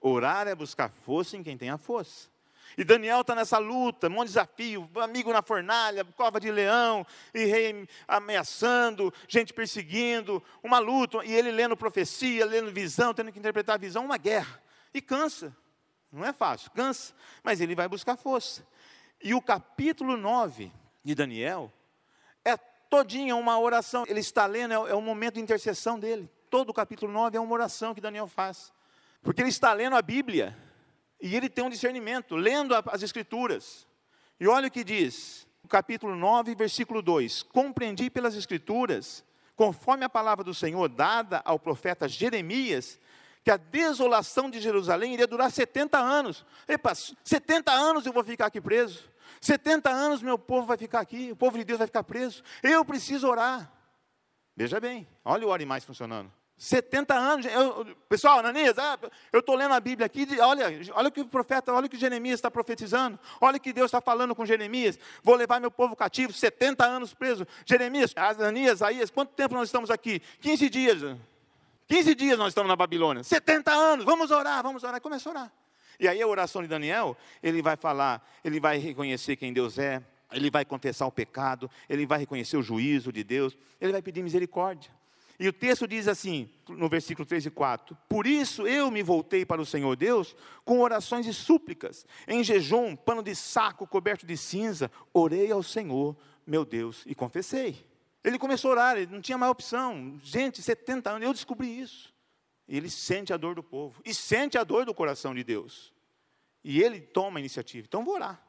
[0.00, 2.28] Orar é buscar força em quem tem a força.
[2.76, 7.88] E Daniel está nessa luta, um desafio, amigo na fornalha, cova de leão, e rei
[8.06, 13.78] ameaçando, gente perseguindo, uma luta, e ele lendo profecia, lendo visão, tendo que interpretar a
[13.78, 14.60] visão, uma guerra.
[14.92, 15.56] E cansa.
[16.16, 17.14] Não é fácil, cansa,
[17.44, 18.66] mas ele vai buscar força.
[19.22, 20.72] E o capítulo 9
[21.04, 21.70] de Daniel
[22.42, 24.04] é todinha uma oração.
[24.08, 26.30] Ele está lendo, é, é o momento de intercessão dele.
[26.48, 28.72] Todo o capítulo 9 é uma oração que Daniel faz.
[29.22, 30.56] Porque ele está lendo a Bíblia
[31.20, 33.86] e ele tem um discernimento, lendo as Escrituras.
[34.40, 39.22] E olha o que diz, capítulo 9, versículo 2: Compreendi pelas Escrituras,
[39.54, 42.98] conforme a palavra do Senhor dada ao profeta Jeremias,
[43.46, 46.44] que a desolação de Jerusalém iria durar 70 anos.
[46.66, 49.08] Epa, 70 anos eu vou ficar aqui preso.
[49.40, 52.42] 70 anos meu povo vai ficar aqui, o povo de Deus vai ficar preso.
[52.60, 53.72] Eu preciso orar.
[54.56, 56.28] Veja bem, olha o ore mais funcionando.
[56.58, 58.98] 70 anos, eu, pessoal, Ananias, ah,
[59.32, 61.98] eu estou lendo a Bíblia aqui, olha, olha o que o profeta, olha o que
[61.98, 65.94] Jeremias está profetizando, olha o que Deus está falando com Jeremias, vou levar meu povo
[65.94, 67.46] cativo, 70 anos preso.
[67.64, 70.20] Jeremias, Ananias, Aías, quanto tempo nós estamos aqui?
[70.40, 71.16] 15 dias.
[71.88, 75.52] 15 dias nós estamos na Babilônia, 70 anos, vamos orar, vamos orar, começa a orar.
[75.98, 80.02] E aí a oração de Daniel, ele vai falar, ele vai reconhecer quem Deus é,
[80.32, 84.22] ele vai confessar o pecado, ele vai reconhecer o juízo de Deus, ele vai pedir
[84.22, 84.90] misericórdia.
[85.38, 89.44] E o texto diz assim, no versículo 3 e 4: Por isso eu me voltei
[89.44, 90.34] para o Senhor Deus
[90.64, 96.16] com orações e súplicas, em jejum, pano de saco coberto de cinza, orei ao Senhor,
[96.46, 97.84] meu Deus, e confessei.
[98.26, 100.18] Ele começou a orar, ele não tinha mais opção.
[100.20, 102.12] Gente, 70 anos, eu descobri isso.
[102.68, 105.94] Ele sente a dor do povo, e sente a dor do coração de Deus.
[106.64, 107.86] E ele toma a iniciativa.
[107.86, 108.44] Então vou orar.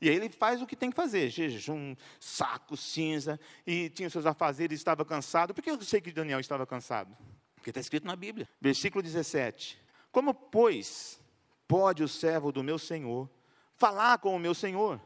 [0.00, 4.26] E aí ele faz o que tem que fazer, jejum, saco, cinza, e tinha seus
[4.26, 5.54] afazeres, estava cansado.
[5.54, 7.16] Por que eu sei que Daniel estava cansado?
[7.54, 8.48] Porque está escrito na Bíblia.
[8.60, 9.80] Versículo 17.
[10.10, 11.20] Como, pois,
[11.68, 13.30] pode o servo do meu Senhor
[13.76, 15.00] falar com o meu Senhor?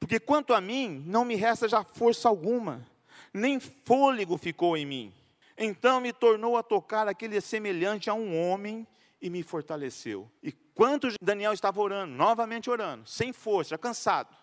[0.00, 2.84] Porque quanto a mim, não me resta já força alguma,
[3.32, 5.12] nem fôlego ficou em mim.
[5.56, 8.86] Então me tornou a tocar aquele semelhante a um homem
[9.20, 10.30] e me fortaleceu.
[10.42, 14.34] E quanto Daniel estava orando, novamente orando, sem força, cansado,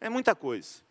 [0.00, 0.82] é muita coisa.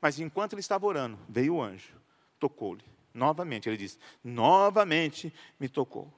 [0.00, 1.94] Mas enquanto ele estava orando, veio o anjo,
[2.38, 2.84] tocou-lhe.
[3.12, 6.12] Novamente, ele disse: novamente me tocou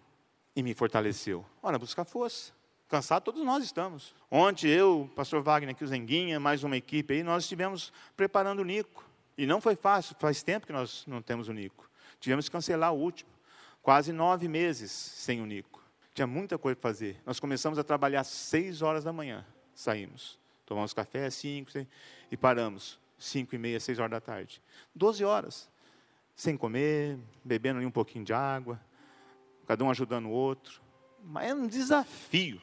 [0.54, 1.44] e me fortaleceu.
[1.62, 2.52] Olha, buscar força.
[2.88, 4.14] Cansado todos nós estamos.
[4.30, 8.64] Ontem eu, pastor Wagner, aqui o Zenguinha, mais uma equipe aí, nós estivemos preparando o
[8.64, 9.05] Nico.
[9.36, 11.90] E não foi fácil, faz tempo que nós não temos o Nico.
[12.18, 13.30] Tivemos que cancelar o último.
[13.82, 15.82] Quase nove meses sem o Nico.
[16.14, 17.20] Tinha muita coisa para fazer.
[17.26, 19.44] Nós começamos a trabalhar às seis horas da manhã.
[19.74, 20.38] Saímos.
[20.64, 21.70] Tomamos café às cinco
[22.30, 22.98] e paramos.
[23.18, 24.62] Cinco e meia, seis horas da tarde.
[24.94, 25.68] Doze horas.
[26.34, 28.80] Sem comer, bebendo ali um pouquinho de água.
[29.66, 30.80] Cada um ajudando o outro.
[31.22, 32.60] Mas é um desafio.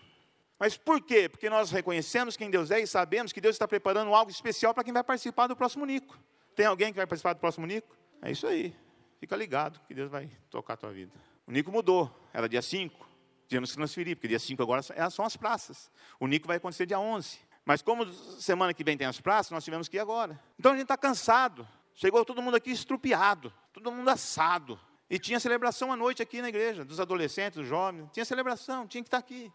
[0.60, 1.28] Mas por quê?
[1.30, 4.84] Porque nós reconhecemos quem Deus é e sabemos que Deus está preparando algo especial para
[4.84, 6.18] quem vai participar do próximo Nico.
[6.56, 7.96] Tem alguém que vai participar do próximo Nico?
[8.22, 8.76] É isso aí.
[9.20, 11.14] Fica ligado que Deus vai tocar a tua vida.
[11.48, 12.12] O Nico mudou.
[12.34, 13.08] Era dia 5.
[13.48, 15.92] Tivemos que transferir, porque dia 5 agora é, são as praças.
[16.20, 17.40] O Nico vai acontecer dia 11.
[17.66, 18.06] Mas como
[18.40, 20.40] semana que vem tem as praças, nós tivemos que ir agora.
[20.60, 21.68] Então a gente está cansado.
[21.94, 24.80] Chegou todo mundo aqui estrupiado, todo mundo assado.
[25.10, 28.10] E tinha celebração à noite aqui na igreja, dos adolescentes, dos jovens.
[28.12, 29.52] Tinha celebração, tinha que estar aqui.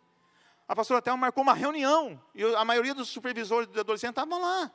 [0.69, 2.21] A pastora Thelma marcou uma reunião.
[2.35, 4.71] E a maioria dos supervisores dos adolescentes estavam lá.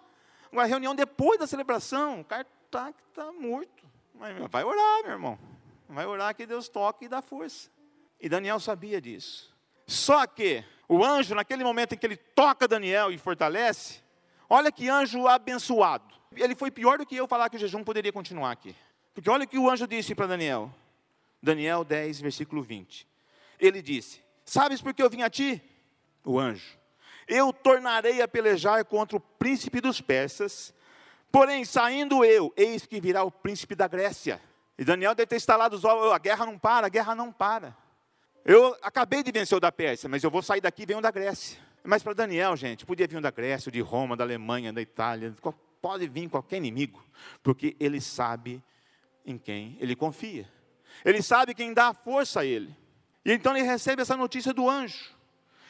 [0.54, 2.22] Uma reunião depois da celebração.
[2.22, 3.84] O cara está tá morto.
[4.14, 5.40] Mas vai orar, meu irmão.
[5.90, 7.72] Vai orar que Deus toque e dá força.
[8.22, 9.52] E Daniel sabia disso.
[9.88, 14.02] Só que o anjo, naquele momento em que ele toca Daniel e fortalece,
[14.48, 16.14] olha que anjo abençoado.
[16.36, 18.76] Ele foi pior do que eu falar que o jejum poderia continuar aqui.
[19.12, 20.72] Porque olha o que o anjo disse para Daniel.
[21.42, 23.08] Daniel 10, versículo 20.
[23.60, 25.60] Ele disse: Sabes por que eu vim a ti?
[26.24, 26.78] O anjo.
[27.28, 30.74] Eu tornarei a pelejar contra o príncipe dos persas,
[31.32, 34.42] porém, saindo eu, eis que virá o príncipe da Grécia.
[34.78, 37.76] E Daniel deve ter instalado os olhos, a guerra não para, a guerra não para.
[38.44, 41.12] Eu acabei de vencer o da Pérsia, mas eu vou sair daqui e venho da
[41.12, 41.58] Grécia.
[41.84, 45.34] Mas para Daniel, gente, podia vir da Grécia, de Roma, da Alemanha, da Itália,
[45.82, 47.06] pode vir qualquer inimigo,
[47.42, 48.64] porque ele sabe
[49.26, 50.50] em quem ele confia.
[51.04, 52.76] Ele sabe quem dá a força a ele.
[53.26, 55.14] E então ele recebe essa notícia do anjo.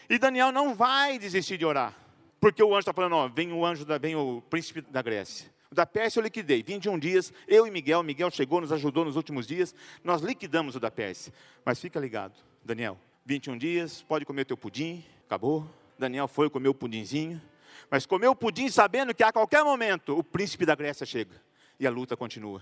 [0.09, 1.95] E Daniel não vai desistir de orar,
[2.39, 5.51] porque o anjo está falando: ó, vem o anjo, da, vem o príncipe da Grécia.
[5.71, 6.61] O da Pérsia eu liquidei.
[6.61, 9.73] 21 dias, eu e Miguel, Miguel chegou, nos ajudou nos últimos dias,
[10.03, 11.33] nós liquidamos o da Pérsia.
[11.65, 12.33] Mas fica ligado,
[12.63, 15.67] Daniel, 21 dias, pode comer o teu pudim, acabou.
[15.97, 17.41] Daniel foi comer o pudinzinho,
[17.89, 21.41] mas comeu o pudim sabendo que a qualquer momento o príncipe da Grécia chega
[21.79, 22.61] e a luta continua.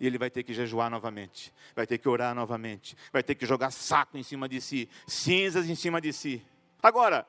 [0.00, 3.44] E ele vai ter que jejuar novamente, vai ter que orar novamente, vai ter que
[3.44, 6.42] jogar saco em cima de si, cinzas em cima de si.
[6.82, 7.26] Agora,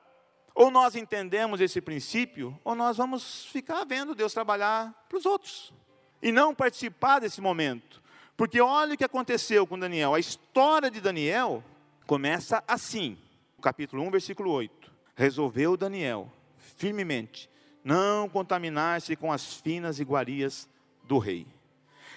[0.54, 5.74] ou nós entendemos esse princípio, ou nós vamos ficar vendo Deus trabalhar para os outros
[6.22, 8.02] e não participar desse momento.
[8.36, 10.14] Porque olha o que aconteceu com Daniel.
[10.14, 11.64] A história de Daniel
[12.06, 13.18] começa assim,
[13.62, 14.92] capítulo 1, versículo 8.
[15.16, 16.32] Resolveu Daniel,
[16.78, 17.50] firmemente,
[17.84, 20.70] não contaminar-se com as finas iguarias
[21.04, 21.48] do rei,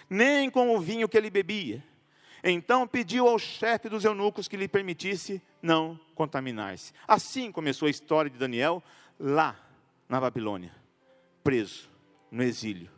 [0.08, 1.82] nem com o vinho que ele bebia.
[2.42, 6.92] Então pediu ao chefe dos eunucos que lhe permitisse não contaminar-se.
[7.06, 8.82] Assim começou a história de Daniel
[9.18, 9.56] lá
[10.08, 10.74] na Babilônia,
[11.44, 11.88] preso,
[12.30, 12.90] no exílio.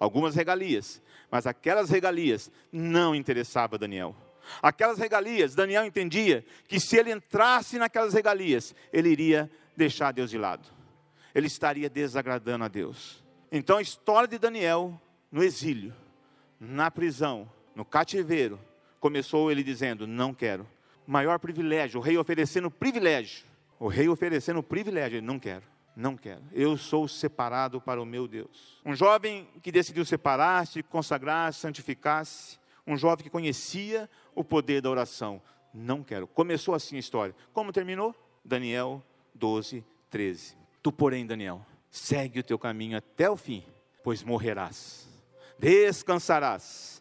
[0.00, 4.16] Algumas regalias, mas aquelas regalias não interessavam Daniel.
[4.62, 10.38] Aquelas regalias, Daniel entendia que se ele entrasse naquelas regalias, ele iria deixar Deus de
[10.38, 10.68] lado.
[11.34, 13.22] Ele estaria desagradando a Deus.
[13.52, 15.94] Então a história de Daniel no exílio,
[16.58, 18.58] na prisão, no cativeiro,
[19.00, 20.66] começou ele dizendo: Não quero.
[21.06, 23.46] Maior privilégio, o rei oferecendo privilégio.
[23.78, 25.62] O rei oferecendo privilégio, ele não quero,
[25.96, 26.42] não quero.
[26.52, 28.80] Eu sou separado para o meu Deus.
[28.84, 32.58] Um jovem que decidiu separar-se, consagrar-se, santificar-se.
[32.86, 35.40] Um jovem que conhecia o poder da oração.
[35.72, 36.26] Não quero.
[36.26, 37.34] Começou assim a história.
[37.52, 38.14] Como terminou?
[38.44, 39.02] Daniel
[39.34, 40.56] 12, 13.
[40.82, 43.62] Tu, porém, Daniel, segue o teu caminho até o fim,
[44.02, 45.08] pois morrerás
[45.58, 46.97] descansarás,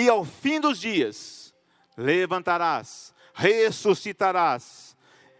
[0.00, 1.54] e ao fim dos dias
[1.96, 4.96] levantarás, ressuscitarás,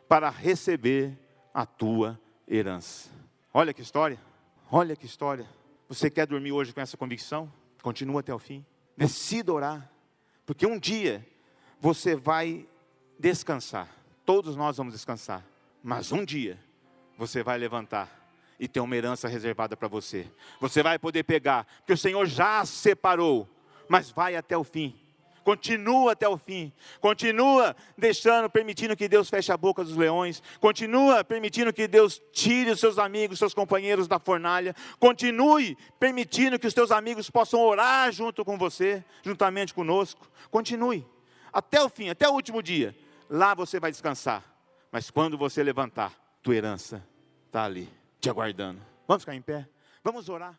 [0.08, 1.18] para receber
[1.52, 3.10] a tua herança.
[3.52, 4.18] Olha que história,
[4.70, 5.46] olha que história.
[5.88, 7.52] Você quer dormir hoje com essa convicção?
[7.82, 8.64] Continua até o fim.
[8.96, 9.90] Decida orar,
[10.44, 11.26] porque um dia
[11.80, 12.66] você vai
[13.18, 13.88] descansar.
[14.24, 15.44] Todos nós vamos descansar,
[15.82, 16.58] mas um dia
[17.16, 18.26] você vai levantar
[18.58, 20.30] e tem uma herança reservada para você.
[20.60, 23.48] Você vai poder pegar, porque o Senhor já separou,
[23.88, 24.98] mas vai até o fim.
[25.46, 26.72] Continua até o fim.
[27.00, 30.42] Continua deixando, permitindo que Deus feche a boca dos leões.
[30.58, 34.74] Continua permitindo que Deus tire os seus amigos, seus companheiros da fornalha.
[34.98, 40.28] Continue permitindo que os teus amigos possam orar junto com você, juntamente conosco.
[40.50, 41.06] Continue
[41.52, 42.92] até o fim, até o último dia.
[43.30, 44.42] Lá você vai descansar.
[44.90, 46.12] Mas quando você levantar,
[46.42, 47.06] tua herança
[47.46, 47.88] está ali
[48.20, 48.82] te aguardando.
[49.06, 49.68] Vamos ficar em pé?
[50.02, 50.58] Vamos orar.